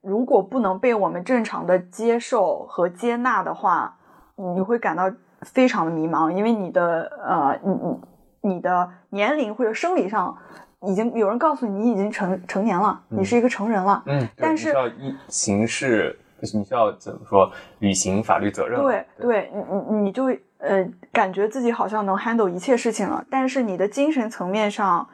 [0.00, 3.96] 如果不能被我们正常的接受和接纳的话，
[4.36, 5.10] 你会感到
[5.42, 8.00] 非常的迷茫，因为你的呃，你你。
[8.48, 10.36] 你的年龄或者生理上，
[10.82, 14.02] 已经有人告诉你，你已经成成年了，你是一个成人了。
[14.06, 16.18] 嗯，但是需要一形式，
[16.54, 18.80] 你需要怎么说履行法律责任？
[18.80, 20.26] 对，对你你你就
[20.58, 25.06] 呃感觉自己好像能 handle 一切事情了，但是你的精神层面上，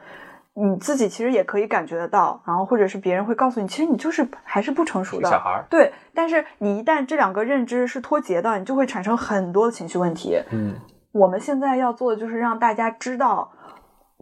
[0.53, 5.63] 你自己其实也可以感觉得到，然后或者是别人会告诉你，其实你就是还是不成熟的小孩。
[5.69, 10.39] 对，但是你一旦这两个认知是脱节的，你就会产生很多的情绪问题。
[10.51, 10.75] 嗯。
[11.15, 13.49] 我们现在要做的就是让大家知道，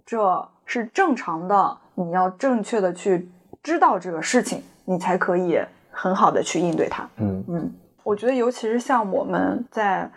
[0.06, 1.76] 这是正常的。
[1.96, 3.28] 你要正确的去
[3.64, 5.60] 知道这个事情，你才可以
[5.91, 7.10] 很好的去应对它。
[7.18, 7.74] 嗯嗯，
[8.04, 10.08] 我觉得尤其是像我们在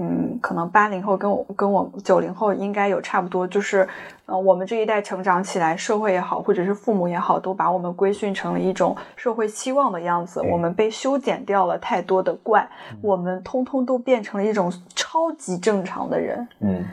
[0.00, 3.88] 嗯，可能八零后跟我跟我九零后应该有差不多，就是，
[4.26, 10.40] 呃，我们这一代成长起来，社会也好，或者是父母也好，都把我们规训成了一种社会期望的样子。
[10.52, 12.68] 我们被修剪掉了太多的怪，
[13.02, 16.46] 我们通通都变成了一种超级正常的人。
[16.60, 16.84] 嗯，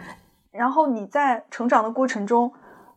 [0.52, 2.52] 然后你在成长的过程中，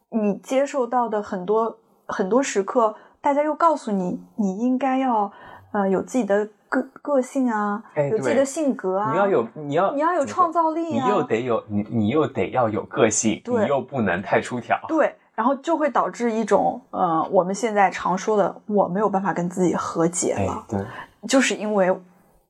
[0.09, 5.31] 你接受到的很多很多时刻，大家又告诉你，你应该要，
[5.73, 6.49] 呃，有自己的。
[6.69, 20.81] 个个性啊，有自己的性格啊，你要有，你要你要有创造力啊，你又得有你，你又得要有个性，你又不能太出挑，对，然后就会导致一种，呃，我们现在常说的，我没有办法跟自己和解了，对，
[21.27, 21.97] 就是因为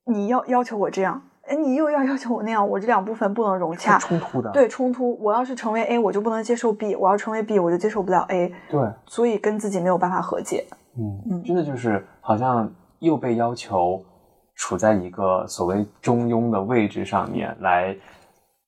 [0.04, 10.66] 你要要求我这样，哎，你又要要求我那样，我这两部分不能融洽，冲突的，对，冲突，我要是成为 A，我就不能接受 B，我要成为 B，我就接受不了 A，对，所以跟自己没有办法和解，
[10.98, 12.70] 嗯嗯，真的就是好像
[13.00, 14.04] 又被要求。
[14.60, 17.96] 处在一个所谓中庸的位置上面来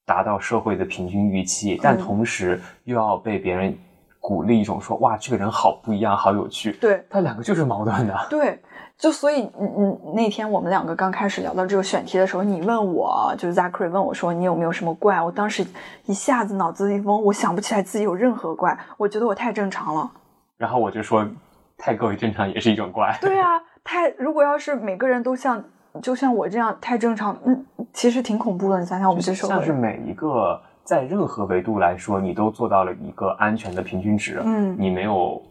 [0.06, 3.76] 达到社会的平均预期，但同时又要被别人
[4.20, 6.70] 鼓励一种说哇这个人好不一样，好有趣。
[6.74, 8.16] 对，他两个就是矛盾的。
[8.30, 8.56] 对，
[8.96, 15.20] 就所以嗯嗯，那天我们两个刚开始聊到这个选题的时候，你问我就是 Zachary 问我说你有没有什么怪？
[15.20, 15.66] 我当时
[16.06, 20.08] 一下子脑子一懵，我想不起来自己有任何怪，我觉得我太正常了。
[20.56, 21.28] 然后我就说
[21.76, 23.18] 太过于正常也是一种怪。
[23.20, 25.62] 对啊，太如果要是每个人都像。
[26.00, 28.78] 就像我这样太正常，嗯，其实挺恐怖的。
[28.78, 34.40] 你想想，我们这社会，像是每一个在任何维度来说，你都做到了一个安全的平均值。
[34.44, 35.42] 嗯，你没有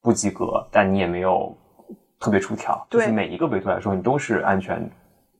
[0.00, 1.54] 不及格，但你也没有
[2.18, 2.82] 特别出挑。
[2.88, 4.82] 就是每一个维度来说，你都是安全，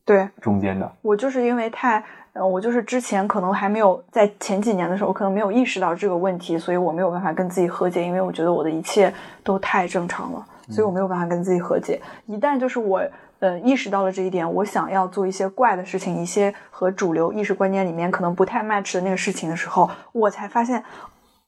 [0.05, 0.89] 对中间的。
[1.01, 1.97] 我就是因为太，
[2.33, 9.11] 嗯，我就是之前可能还没有在前几年的时候，可能没有意识到这个问题，所以我没有办法跟自己和解，因为我觉得我的一切
[9.43, 12.01] 都太正常了，所以我没有办法跟自己和解。
[12.25, 13.01] 一旦就是我。
[13.39, 20.81] 呃，意识到了这一点，我想要做一些怪的事情，一些和主流意识观念里面可能不太 match 的那个事情的时候，我才发现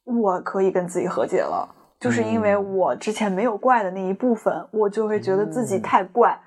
[0.03, 1.67] 我可以跟自己和解了。
[1.97, 6.37] 就是因为我之前没有怪的那一部分，我就会觉得自己太怪，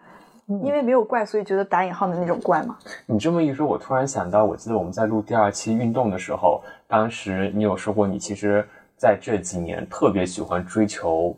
[0.46, 2.76] 因为没有怪，所以觉得打引号的那种怪嘛。
[3.06, 8.64] 你这么一说，我突然想到，我记得我们在录第二期运动的时候，当时你有说过，你其实
[8.94, 11.34] 在这几年特别喜欢追求。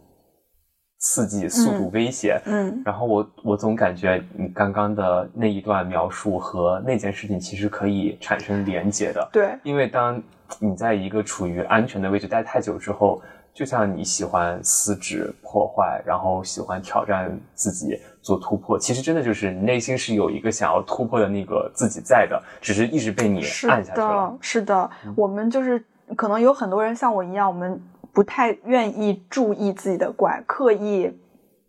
[1.03, 10.23] 刺激、速度、危险，嗯，然后我我总感觉你刚刚的那一段描述和那件事情其实可以产生连结的，对，因为当
[10.61, 13.21] 你在一个处于安全的位置待太久之后，
[13.53, 24.39] 就像你喜欢撕纸破坏，然后喜欢挑战自己做突破，其实真的就是你内心是有一个想要突破的那个自己在的，只是一直被你按下去了。
[24.41, 25.85] 是的，我们就是
[26.15, 27.83] 可能有很多人像我一样，我们。
[28.13, 31.11] 不太愿意注意自己的怪，刻意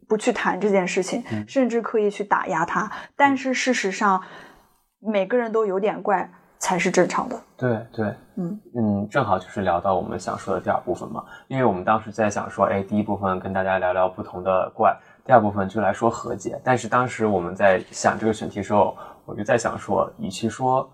[0.08, 2.91] 不去谈这件事情，甚至刻意去打压他。
[3.16, 4.22] 但是事实上，
[5.00, 6.30] 每个人都有点怪
[6.60, 7.41] 才是正常的。
[7.58, 11.24] 对对，嗯嗯，正好就是聊到我们想说的第二部分嘛。
[11.48, 14.94] 因为我们当时在想说，哎，第一部分跟大家聊聊不同的怪，
[15.26, 16.60] 第二部分就来说和解。
[16.64, 20.89] 但是当时我们在想这个选题的时候，我就在想说，与其说。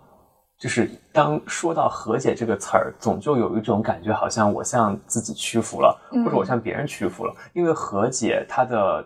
[0.60, 7.34] 就是当说到和解这个词儿，总就有一种感觉，好像我向自己屈服了，或者我向别人屈服了。
[7.54, 9.02] 因为和解它的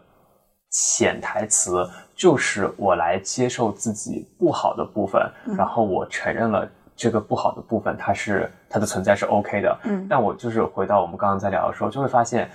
[0.72, 5.22] 潜台词就是我来接受自己不好的部分，
[5.56, 9.80] 然后我承认了这个不好的部分，它是它的存在是 OK 的。
[9.84, 12.49] 嗯，但我就是回到我们刚刚在聊的时候，就会发现，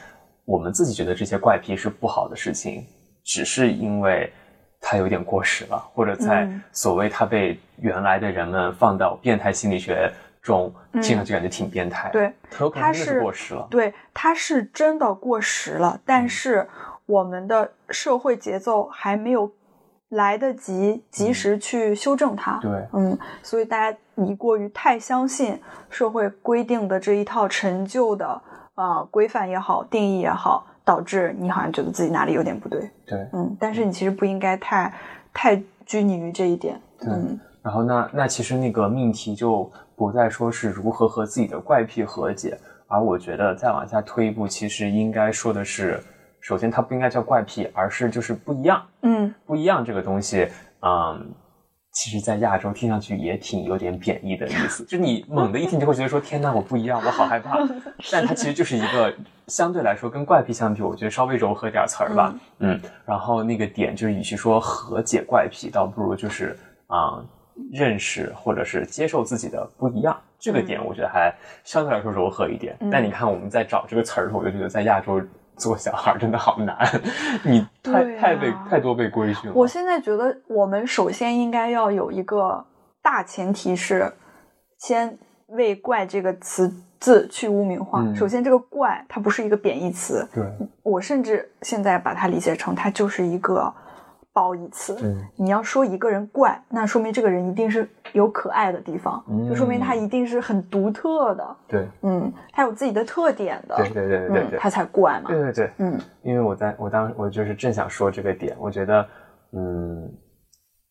[0.44, 2.84] 我们自己觉得这些怪癖是不好的事情，
[3.24, 4.32] 只是因为。
[4.81, 10.11] 他有点过时了，或者在所谓它被原来的人们放到变态心理学
[10.41, 10.72] 中，
[11.03, 12.09] 听上去感觉挺变态。
[12.11, 12.33] 对，
[12.74, 13.66] 他是过时了。
[13.70, 16.01] 对，它是真的过时了。
[16.07, 16.66] 但是
[17.07, 19.51] 我们的社会节奏还没有
[20.11, 22.59] 来得及及时去修正它。
[22.62, 25.61] 对，嗯，所以大家你过于太相信
[25.91, 28.41] 社会规定的这一套陈旧的
[28.74, 30.64] 啊规范也好，定义也好。
[30.89, 34.91] 导致你好像觉得自己哪里有点不对，对，嗯，但是你其实不应该太
[35.34, 37.11] 太拘泥于这一点，对。
[37.62, 46.03] 然后那那其实那个命题就不再说是如何和自己的怪癖和解，而我觉得再往下推一步，其实应该说的是，
[46.41, 50.49] 首先它不应该叫怪癖，而是就是不一样，嗯，不一样这个东西，
[50.80, 51.30] 嗯。
[52.01, 57.59] 其实，在亚洲听上去也挺有点贬义的意思， 就你猛的一听就会觉得说：“天哪，我不一样，我好害怕。
[58.12, 59.12] ”但它其实就是一个
[59.49, 62.32] 相对来说跟怪癖相比，我觉得稍微柔和点词儿吧。
[62.61, 67.20] 嗯，然后那个点就是，与其说和解怪癖，倒不如就是啊，
[67.72, 70.16] 认识或者是接受自己的不一样。
[70.38, 71.34] 这个点我觉得还
[71.64, 72.76] 相对来说柔和一点。
[72.92, 75.20] 但你看我们在找这个词儿的时候，我就觉得在亚洲。
[75.59, 76.78] 做小孩真的好难，
[77.44, 79.54] 你 太太被太多被规训了。
[79.54, 82.64] 我现在觉得，我们首先应该要有一个。
[83.00, 84.12] 大前提是
[84.76, 88.04] 先为“怪”这个词字去污名化。
[88.12, 90.44] 首先，这个“怪”它不是一个贬义词，对
[90.82, 93.72] 我甚至现在把它理解成它就是一个。
[94.39, 94.97] 褒义词，
[95.34, 101.57] 你要说一个人怪，那说明这个人一定是有可爱的地方，就说明他一定是很独特的。
[101.66, 103.74] 对，嗯，他有自己的特点的。
[103.78, 105.28] 对对对对对，他才怪嘛。
[105.28, 109.09] 对对对，嗯，因为我在我当我就是正想说这个点，我觉得，
[109.55, 110.09] 嗯，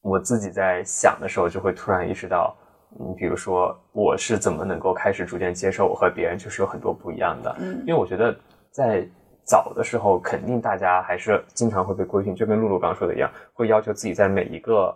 [0.02, 2.54] 我自己在想的时候，就会突然意识到，
[3.00, 8.38] 嗯，比如说我是怎么能够开始逐渐接受我和别人就是有很多不一样的，嗯，因为我觉得
[8.72, 9.08] 在。
[9.48, 14.94] 早的时候，肯定大家还是经常会被规训，就跟露露刚说的一样，会要求自己在每一个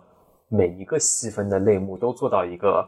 [0.48, 2.86] 每一个细分的类目都做到一个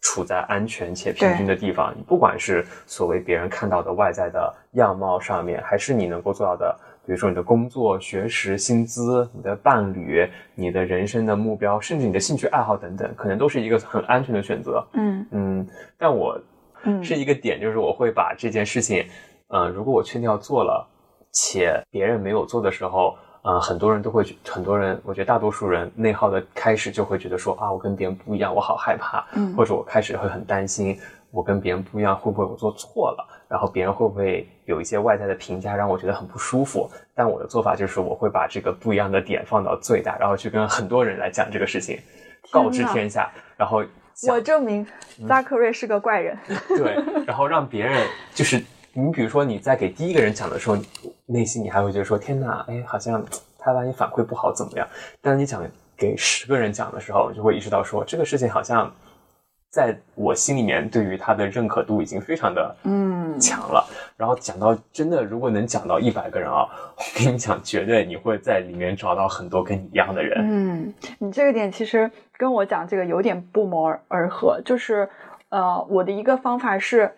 [0.00, 1.94] 处在安全且平均的地方。
[1.96, 6.76] 你不管是所谓别人看到的外在的样貌上面，还是你能够做到的，
[7.06, 14.84] 比如说你的工作、学识、薪资、你的伴侣、你的人生的目标，甚至你的兴趣爱好等等，可能都是一个很安全的选择。
[14.94, 16.36] 嗯嗯，但我
[17.00, 19.06] 是一个点，就是我会把这件事情，
[19.50, 20.84] 嗯，如果我确定要做了。
[21.38, 30.98] 且别人没有做的时候，呃，很多人都会，很多人，我觉得大多数人内耗的开始就会觉得说啊，我跟别人不一样，我好害怕，嗯，或者我开始会很担心，
[31.30, 33.28] 我跟别人不一样，会不会我做错了？
[33.48, 36.90] 然后别人会不会有一些外在的评价让我觉得很不舒服？
[37.14, 42.00] 但我的做法就是，我会把这个不一样的点放到最大，然后去跟很多人来讲这个事情，
[42.50, 43.84] 告知天下，然后
[44.26, 44.86] 我证明
[45.28, 46.34] 扎克瑞是个怪人，
[46.68, 48.64] 对，然后让别人就是。
[48.98, 50.76] 你比如说，你在给第一个人讲的时候，
[51.26, 53.22] 内心你还会觉得说：“天哪，哎，好像
[53.58, 54.88] 他万一反馈不好怎么样？”
[55.20, 55.62] 但你讲
[55.94, 58.90] 给十个人讲的时候，就会意识到说，这个事情好像
[59.70, 63.86] 在我心里面对于他的认可度已经非常的嗯强了。
[64.16, 66.66] 然后讲到真的，如果能讲到一百个人啊，
[66.96, 70.38] 我跟你讲，绝对你会在里面找到很多跟你一样的人。
[70.42, 75.06] 嗯，你这个点其实跟我讲这个有点不谋而合，就是
[75.50, 77.12] 呃，我的一个方法是。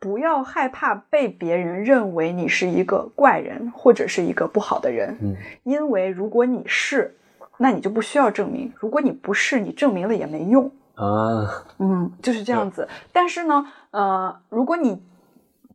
[0.00, 7.16] 不要害怕被别人认为你是一个怪人或者是一个不好的人，嗯，因为如果你是，
[7.56, 11.64] 那你就不需要证明；如果你不是，你证明了也没用啊。
[11.78, 12.86] 嗯，就是这样子。
[13.12, 15.02] 但是呢，呃，如果你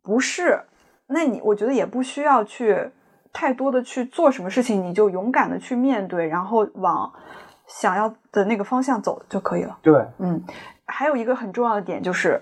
[0.02, 0.62] 不是，
[1.08, 2.92] 那你我觉得也不需要去
[3.34, 7.12] 太多的去做什么事情，你就勇敢的去面对，然后往
[7.68, 9.78] 想要的那个方向走就可以了。
[9.82, 10.42] 对，嗯，
[10.86, 12.42] 还有一个很重要的点就是。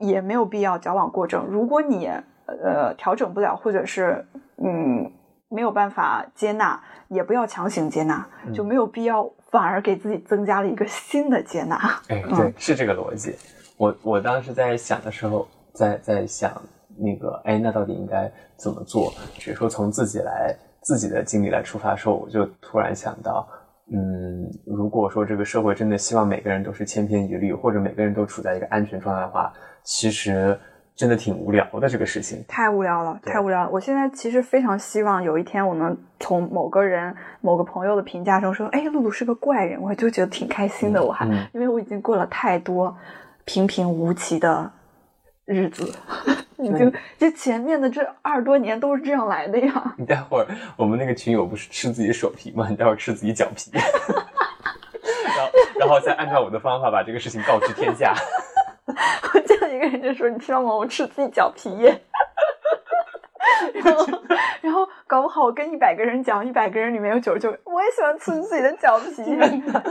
[0.00, 1.44] 也没有必要矫枉过正。
[1.44, 2.10] 如果你
[2.46, 4.26] 呃调整不了，或者是
[4.56, 5.12] 嗯
[5.48, 11.76] 没有办法接纳，也不要强行接纳，就没有必要反而给自己增加了一个新的接纳。
[12.08, 13.36] 哎，对，是这个逻辑。
[13.76, 16.50] 我我当时在想的时候，在在想
[16.96, 19.12] 那个，哎，那到底应该怎么做？
[19.38, 23.46] 比如说从自己来自己的经历来出发，时候我就突然想到。
[23.92, 30.56] 嗯，如果说这个社会真的希望每个人都是千篇一律，或者每个人都处在一个安全状态的话，其实
[30.94, 31.88] 真的挺无聊的。
[31.88, 33.70] 这个事情太无聊了，太无聊了。
[33.70, 41.04] 我现在其实非常希望有一天我能从某个人、某个朋友的评价中说：“哎，露露是个怪人。”我就觉得挺开心的。
[41.04, 42.96] 我还因为我已经过了太多
[43.44, 44.70] 平平无奇的
[45.44, 45.92] 日子。
[46.62, 49.94] 已经，这前面的这二十多年都是这样来的呀。
[49.96, 50.46] 你待会儿
[50.76, 52.66] 我们那个群友不是吃自己手皮吗？
[52.70, 53.82] 你待会儿吃自己脚皮， 然
[55.36, 55.50] 后
[55.80, 58.14] 然后再按照我的方法把这个事情告知天下。
[59.34, 60.74] 我见到一个人就说：“你知道吗？
[60.74, 61.70] 我吃自己脚皮。”
[63.74, 64.06] 然后，
[64.60, 69.24] 然后搞不好我跟一百个人讲，一百个人里面有九十九，我也喜欢吃自己的脚皮。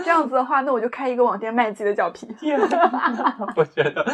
[0.03, 2.27] 这样子的话，那我就开一个网店卖自己的脚皮。
[3.55, 4.11] 我觉得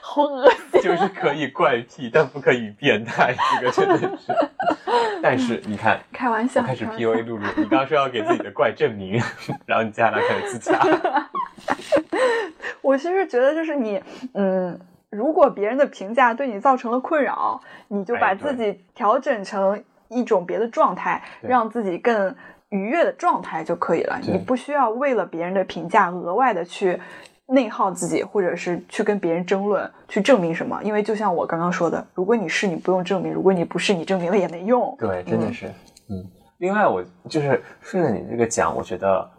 [0.00, 3.34] 好恶心，就是可以怪癖，但不可以变态。
[3.60, 4.34] 这个真的是。
[5.22, 9.20] 但是你看，开玩笑，开始 P U A 露露，你刚刚说要给自己的怪证明，
[9.66, 10.78] 然后你接下来开始自洽。
[12.82, 14.02] 我其实觉得，就是你，
[14.34, 14.78] 嗯。
[15.14, 22.34] 如果别人的评价对你造成了困扰，你就把自己调整成一种别的状态，让自己更
[22.70, 24.18] 愉悦的状态就可以了。
[24.22, 26.98] 你不需要为了别人的评价额外的去
[27.46, 30.82] 内耗自己，或者是去跟别人争论，去证明什么。
[30.82, 34.96] 因为就像我刚刚说的，如果你是，你不用证明；如果你不是，你证明了也没用。
[34.98, 35.68] 对，真的是。
[36.10, 36.24] 嗯。
[36.58, 39.30] 另外，我就是顺着你这个讲，我觉得，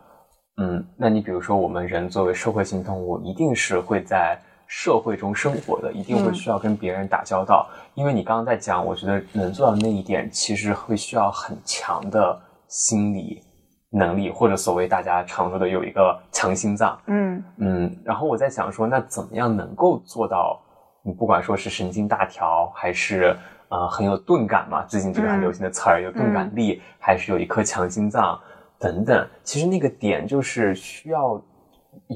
[0.57, 4.39] 嗯，那你比如说，我们人作为社会性动物，一定是会在。
[4.77, 13.41] 社会中生活的一定会需要跟别人打交道，因为你刚刚在讲，我觉得能做到那一点，其实会需要很强的心理
[13.89, 16.99] 能力，或者所谓大家常说的有一个强心脏。
[17.07, 20.61] 嗯嗯，然后我在想说，那怎么样能够做到？
[21.03, 23.33] 你不管说是神经大条，还是
[23.69, 28.37] 呃很有钝感嘛，最近这个很流行的词儿，有钝感力，还是有一颗强心脏
[28.77, 31.41] 等等，其实那个点就是需要。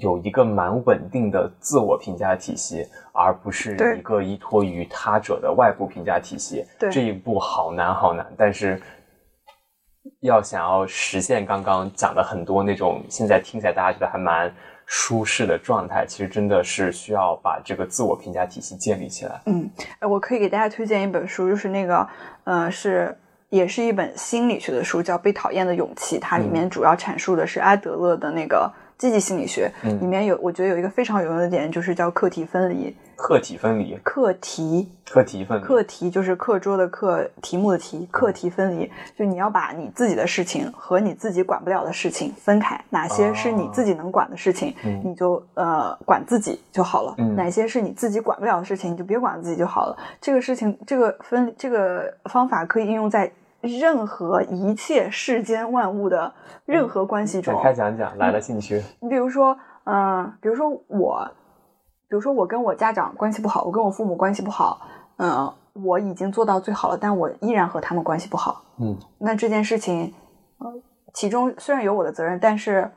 [0.01, 6.65] 有一个蛮稳定的自我评价体系，而不是一个依托于他者的外部评价体系。
[6.91, 8.81] 这一步好难好难，但是
[10.21, 14.53] 要想要实现刚刚讲的很多那种现在听起来大家觉得还蛮
[14.85, 19.41] 舒适的状态，其实真的是需要把这个自我评价体系建立起来。
[19.45, 19.69] 嗯，
[20.01, 22.07] 我可以给大家推荐一本书，就是那个，
[22.43, 23.15] 呃，是
[23.49, 28.71] 也是一本心理学的书，叫《被讨厌的勇气》，它里面主要阐述的是阿德勒的那个。
[28.99, 32.93] 积极心理学里面有，我觉得有一个非常有用的点，就是叫课题分离。
[33.15, 33.97] 课题分离。
[34.03, 34.89] 课题。
[35.09, 35.59] 课题分。
[35.61, 38.07] 课题就是课桌的课，题目的题。
[38.11, 42.79] 课题分离，就你要把你自己的事情和你自己管不了的事情分开。
[42.89, 47.15] 哪些是你自己能管的事情，你就呃管自己就好了。
[47.35, 49.97] 哪些是你自己管不了的事情，你就别管自己就好了。
[50.19, 53.31] 这个事情，这个分，这个方法可以应用在。
[53.61, 56.33] 任何一切世间万物的
[56.65, 58.83] 任何关系中，展开讲讲来了兴趣。
[58.99, 61.31] 你比如说，嗯，比如说我，
[62.07, 64.81] 比如说我跟我家长关系不好，我跟我父母关系不好，
[65.17, 70.13] 嗯，我已经做到最好了，但我依然和他们关系不好，嗯，那这件事情，
[71.13, 72.91] 其中虽然有我的责任，但是。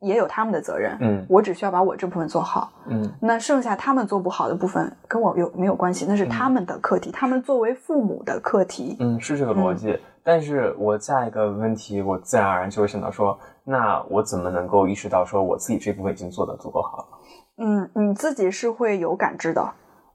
[0.00, 6.04] 也有他们的责任，嗯，我只需要把我这部分做好，嗯，那剩下他们做不好的部分跟我有没有关系？
[6.08, 9.98] 那是他们的课题，他们作为父母的课题，嗯，是这个逻辑。
[10.22, 17.04] 但是我下一个问题，我自然而然就会想到说，那我怎么能够意识到说我自己这部分已经做得足够好了？
[17.62, 19.72] 嗯，你自己是会有感知的。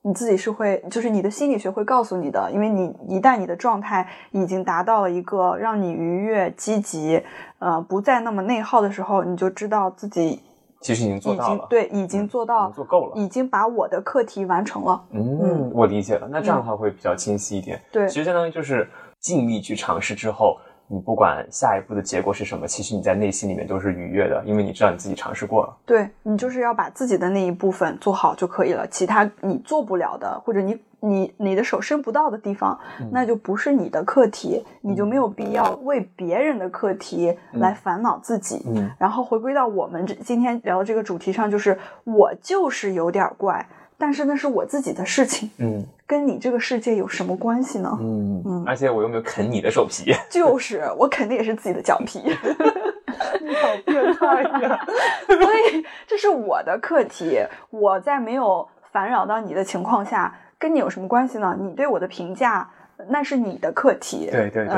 [0.07, 7.19] 你自己是会，就是你的心理学会告诉你的，因为你一旦你的状态已经达到了一个让你愉悦、积极，
[7.57, 10.39] 呃，不再那么内耗的时候，你就知道自己
[10.79, 15.03] 其实已经做到了，对，已经做到，做够了，已经把我的课题完成了。
[15.09, 17.81] 嗯，我理解了，那这样的话会比较清晰一点。
[17.91, 18.87] 对，其实相当于就是
[19.19, 20.59] 尽力去尝试之后。
[20.87, 25.77] 你不管下一步的结果是什么，其实你在内心里面都是愉悦的，因为你知道你自己尝试过了。
[25.85, 32.79] 对你就是要把自己的那一部分做好就可以了，其他你做不了的，或者你你你的手伸不到的地方，
[33.11, 38.63] 那就不是你的课题，你就没有必要为别人的课题来烦恼自己。
[38.67, 43.67] 嗯，然后回归到我们这今天聊的这个主题上，就是我就是有点怪。
[43.97, 47.97] 但是那是我自己的事情，嗯，跟你这个世界有什么关系呢？
[48.01, 52.19] 嗯嗯，而且我又没有啃你的手皮， 就是我啃的也是自己的脚皮，
[53.41, 54.85] 你好变态呀！
[55.27, 57.39] 所以这是我的课题，
[57.69, 61.55] 我在没有烦扰到你的情况下，跟你有什么关系呢？
[61.59, 62.69] 你对我的评价，
[63.09, 64.75] 那是你的课题，对对对。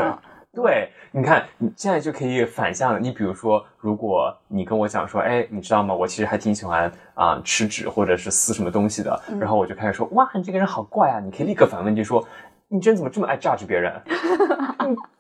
[0.54, 3.00] 对，你看，你现在就可以反向了。
[3.00, 5.94] 你比如说，如果你跟我讲说，哎，你知道吗？
[5.94, 9.22] 我其实还挺喜欢啊吃纸或者是撕什么东西的。
[9.40, 11.20] 然后我就开始说，哇，你这个人好怪啊！
[11.20, 12.28] 你可以立刻反问就说，
[12.70, 13.94] 你这人怎么这么爱 judge 别人？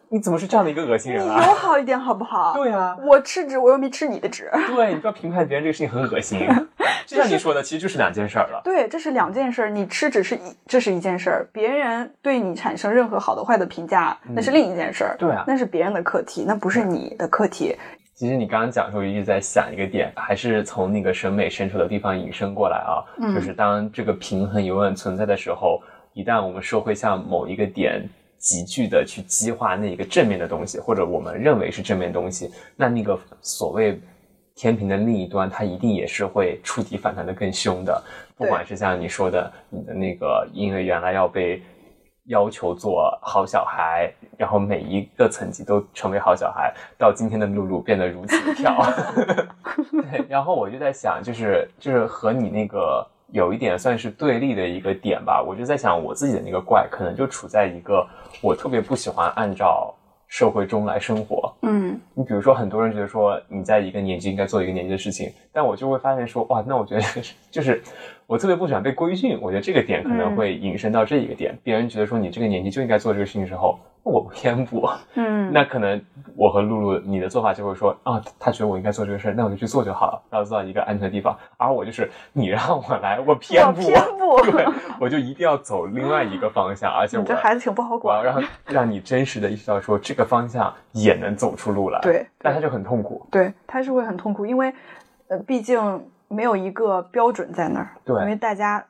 [0.10, 1.45] 你怎么是这样的一个恶心人啊？
[1.45, 2.53] 友好一点好不好？
[2.55, 4.49] 对啊，我吃纸，我又没吃你的纸。
[4.76, 6.47] 对，你不要评判别人这个事情很恶心。
[7.05, 8.62] 就像你说的，其实就是两件事儿了。
[8.64, 9.70] 对，这是两件事儿。
[9.70, 15.16] 你吃纸是一，这是一件事儿；别人对你产生任何好的、坏的评价，那是另一件事儿。
[15.18, 17.76] 对啊，那是别人的课题，那不是你的课题。
[18.14, 23.03] 其实你刚刚讲的时候，一直在想一个点，还是从那个审美深处的地方引申过来啊。
[23.20, 23.36] 嗯。
[23.36, 25.82] 就是当这个平衡永远存在的时候，
[26.14, 28.08] 一旦我们社会向某一个点。
[28.38, 33.99] 急剧的去激化那一个正面的东西，或者我们认为是正面东西，那那个所谓
[34.55, 38.03] 天平的另一端，它一定也是会触底反弹的更凶的。
[38.35, 41.61] 不管是像你说的，你的那个因为原来要被
[42.25, 48.77] 要求做好小孩，然后每一个层级都成为好小孩，到今天的露露变得如此跳。
[49.91, 53.07] 对，然后我就在想，就是就是和你那个。
[53.32, 58.07] 有一点算是对立的一个点吧，我就在想，我自己的那个怪，可能就处在一个
[58.41, 59.93] 我特别不喜欢按照
[60.28, 61.53] 社会中来生活。
[61.61, 67.01] 嗯，你比如说，很多人觉得说你在一个年纪应该做一个年纪的事情，但我就会发现说，哇，那我觉得
[67.51, 67.82] 就是
[68.28, 71.57] 我特别不喜欢被规训，我觉得这个点可能会引申到这一个点。
[71.63, 73.80] 别人觉得说你这个年纪就应该做这个事情之后。
[74.03, 76.01] 我偏不，嗯， 那可能
[76.38, 81.38] 我和露露，你的做法就会说啊，他觉得我应该做这个事儿，那我就去做就好了，然后做到一个安全的地方。
[81.57, 84.65] 而我就是你让我来，我偏不，偏 不，对，
[84.97, 94.73] 我就一定要走另外一个方向，而且我这孩子挺不好管，我要让 让你真实的意识到说这个方向也能走出路来，对，但他就很痛苦，对，他是会很痛苦，因为
[95.28, 95.78] 呃，毕竟
[96.28, 98.86] 没有一个标准在那儿，对，因为大家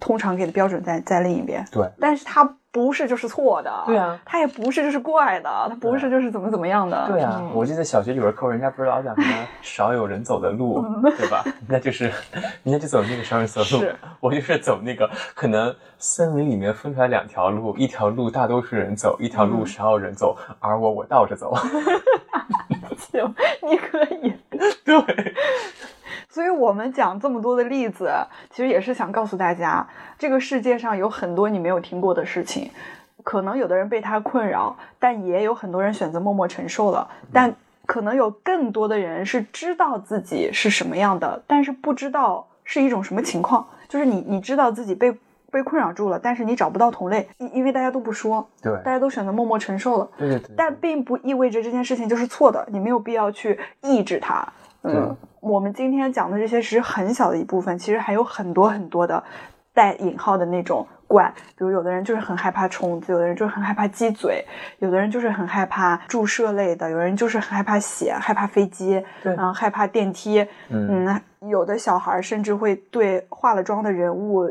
[0.00, 2.56] 通常给的标准在在另一边，对，但是它。
[2.74, 7.40] 不是就是错的，对啊，它也不是就是怪的，它不是就是怎么怎么样的，对啊。
[7.54, 10.84] 我记得小学语文课人家不是老讲什么 少有人走的路，
[11.16, 11.44] 对吧？
[11.68, 12.10] 那就是
[12.64, 21.54] 人家就走那个少人走的路，我就是走那个可能森林里面分出来两条路，一条路大多数人走，一条路少有人走，而我我倒着走。
[22.98, 24.34] 行，你可以，
[24.84, 25.34] 对。
[26.34, 28.10] 所以我们讲这么多的例子，
[28.50, 29.86] 其实也是想告诉大家，
[30.18, 32.72] 这个世界上有很多你没有听过的事情，
[33.22, 37.08] 可能有的人被他困扰，但也有很多人选择默默承受了。
[37.32, 37.54] 但
[37.86, 43.64] 可能有更多的人是知道自己是什么样的，但是不知道是一种什么情况。
[43.88, 45.16] 就是你，你知道自己被。
[45.52, 50.50] 被困扰住了，但是你找不到同类，因因为大家都不说，对，大家都选择默默承受了，对对对。
[50.56, 54.44] 但并不意味着这件事情就是错的，你没有必要去抑制它。
[54.82, 59.22] 嗯，我们今天讲的这些只是很小的一部分，其实还有很多很多的
[59.74, 64.42] 带引号的那种怪，比如有的人就是很害怕虫子，有的人就是很害怕鸡嘴，
[64.78, 74.50] 有的人就是很害怕注射类的，有人就是很害怕血，害怕飞机，对，然后害怕电梯，嗯，有的小孩甚至会对化了妆的人物。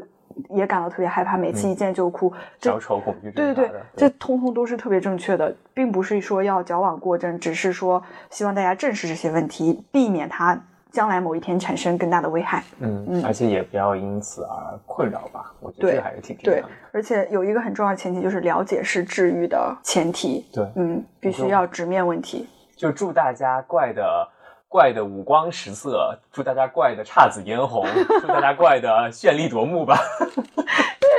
[0.50, 3.34] 也感到特别害怕，每次一见就哭，小丑恐惧症。
[3.34, 10.60] 对对对，这通通都是特别正确的，并不是说要矫枉过正，只是说希望大家正视这些问题，避免它
[10.94, 12.64] 将来某一天产生更大的危害。
[12.80, 16.70] 嗯嗯，而且也不要因此而困扰吧，我觉得这还是挺重要的。
[16.94, 20.46] 而且有一个很重要的前提，就是了解是治愈的前提。
[20.54, 22.48] 对，嗯，必须要直面问题。
[22.78, 24.30] 就祝大家怪的。
[24.74, 27.86] 怪的五光十色，祝大家怪的姹紫嫣红，
[28.22, 29.96] 祝大家怪的绚丽夺目吧。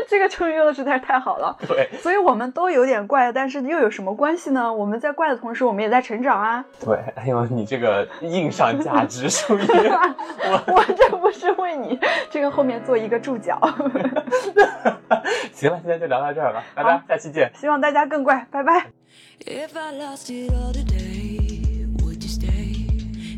[0.09, 1.57] 这个成语用的实在是太好了。
[1.69, 4.73] 对，所以我们都有点怪，但是又有什么关系呢？
[4.73, 6.65] 我们在怪的同时，我们也在成长啊。
[6.85, 11.97] 对，哎呦，你这个硬上价值属于 我，我这不是为你
[12.31, 13.57] 这个后面做一个注脚。
[15.53, 17.53] 行了，今天就聊到这儿吧，拜拜，下期见。
[17.55, 18.87] 希望大家更怪，拜拜。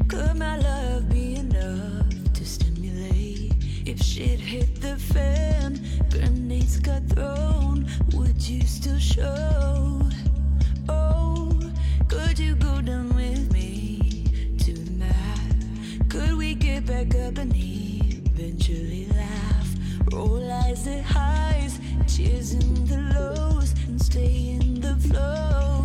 [0.08, 3.52] Could my love be enough to stimulate?
[3.84, 5.80] If shit hit the fan,
[6.10, 10.00] grenades got thrown, would you still show?
[10.88, 11.58] Oh,
[12.06, 14.24] could you go down with me
[14.58, 16.08] to the?
[16.08, 19.68] Could we get back up and eventually laugh?
[20.12, 25.75] Roll eyes the highs, cheers in the lows, and stay in the flow.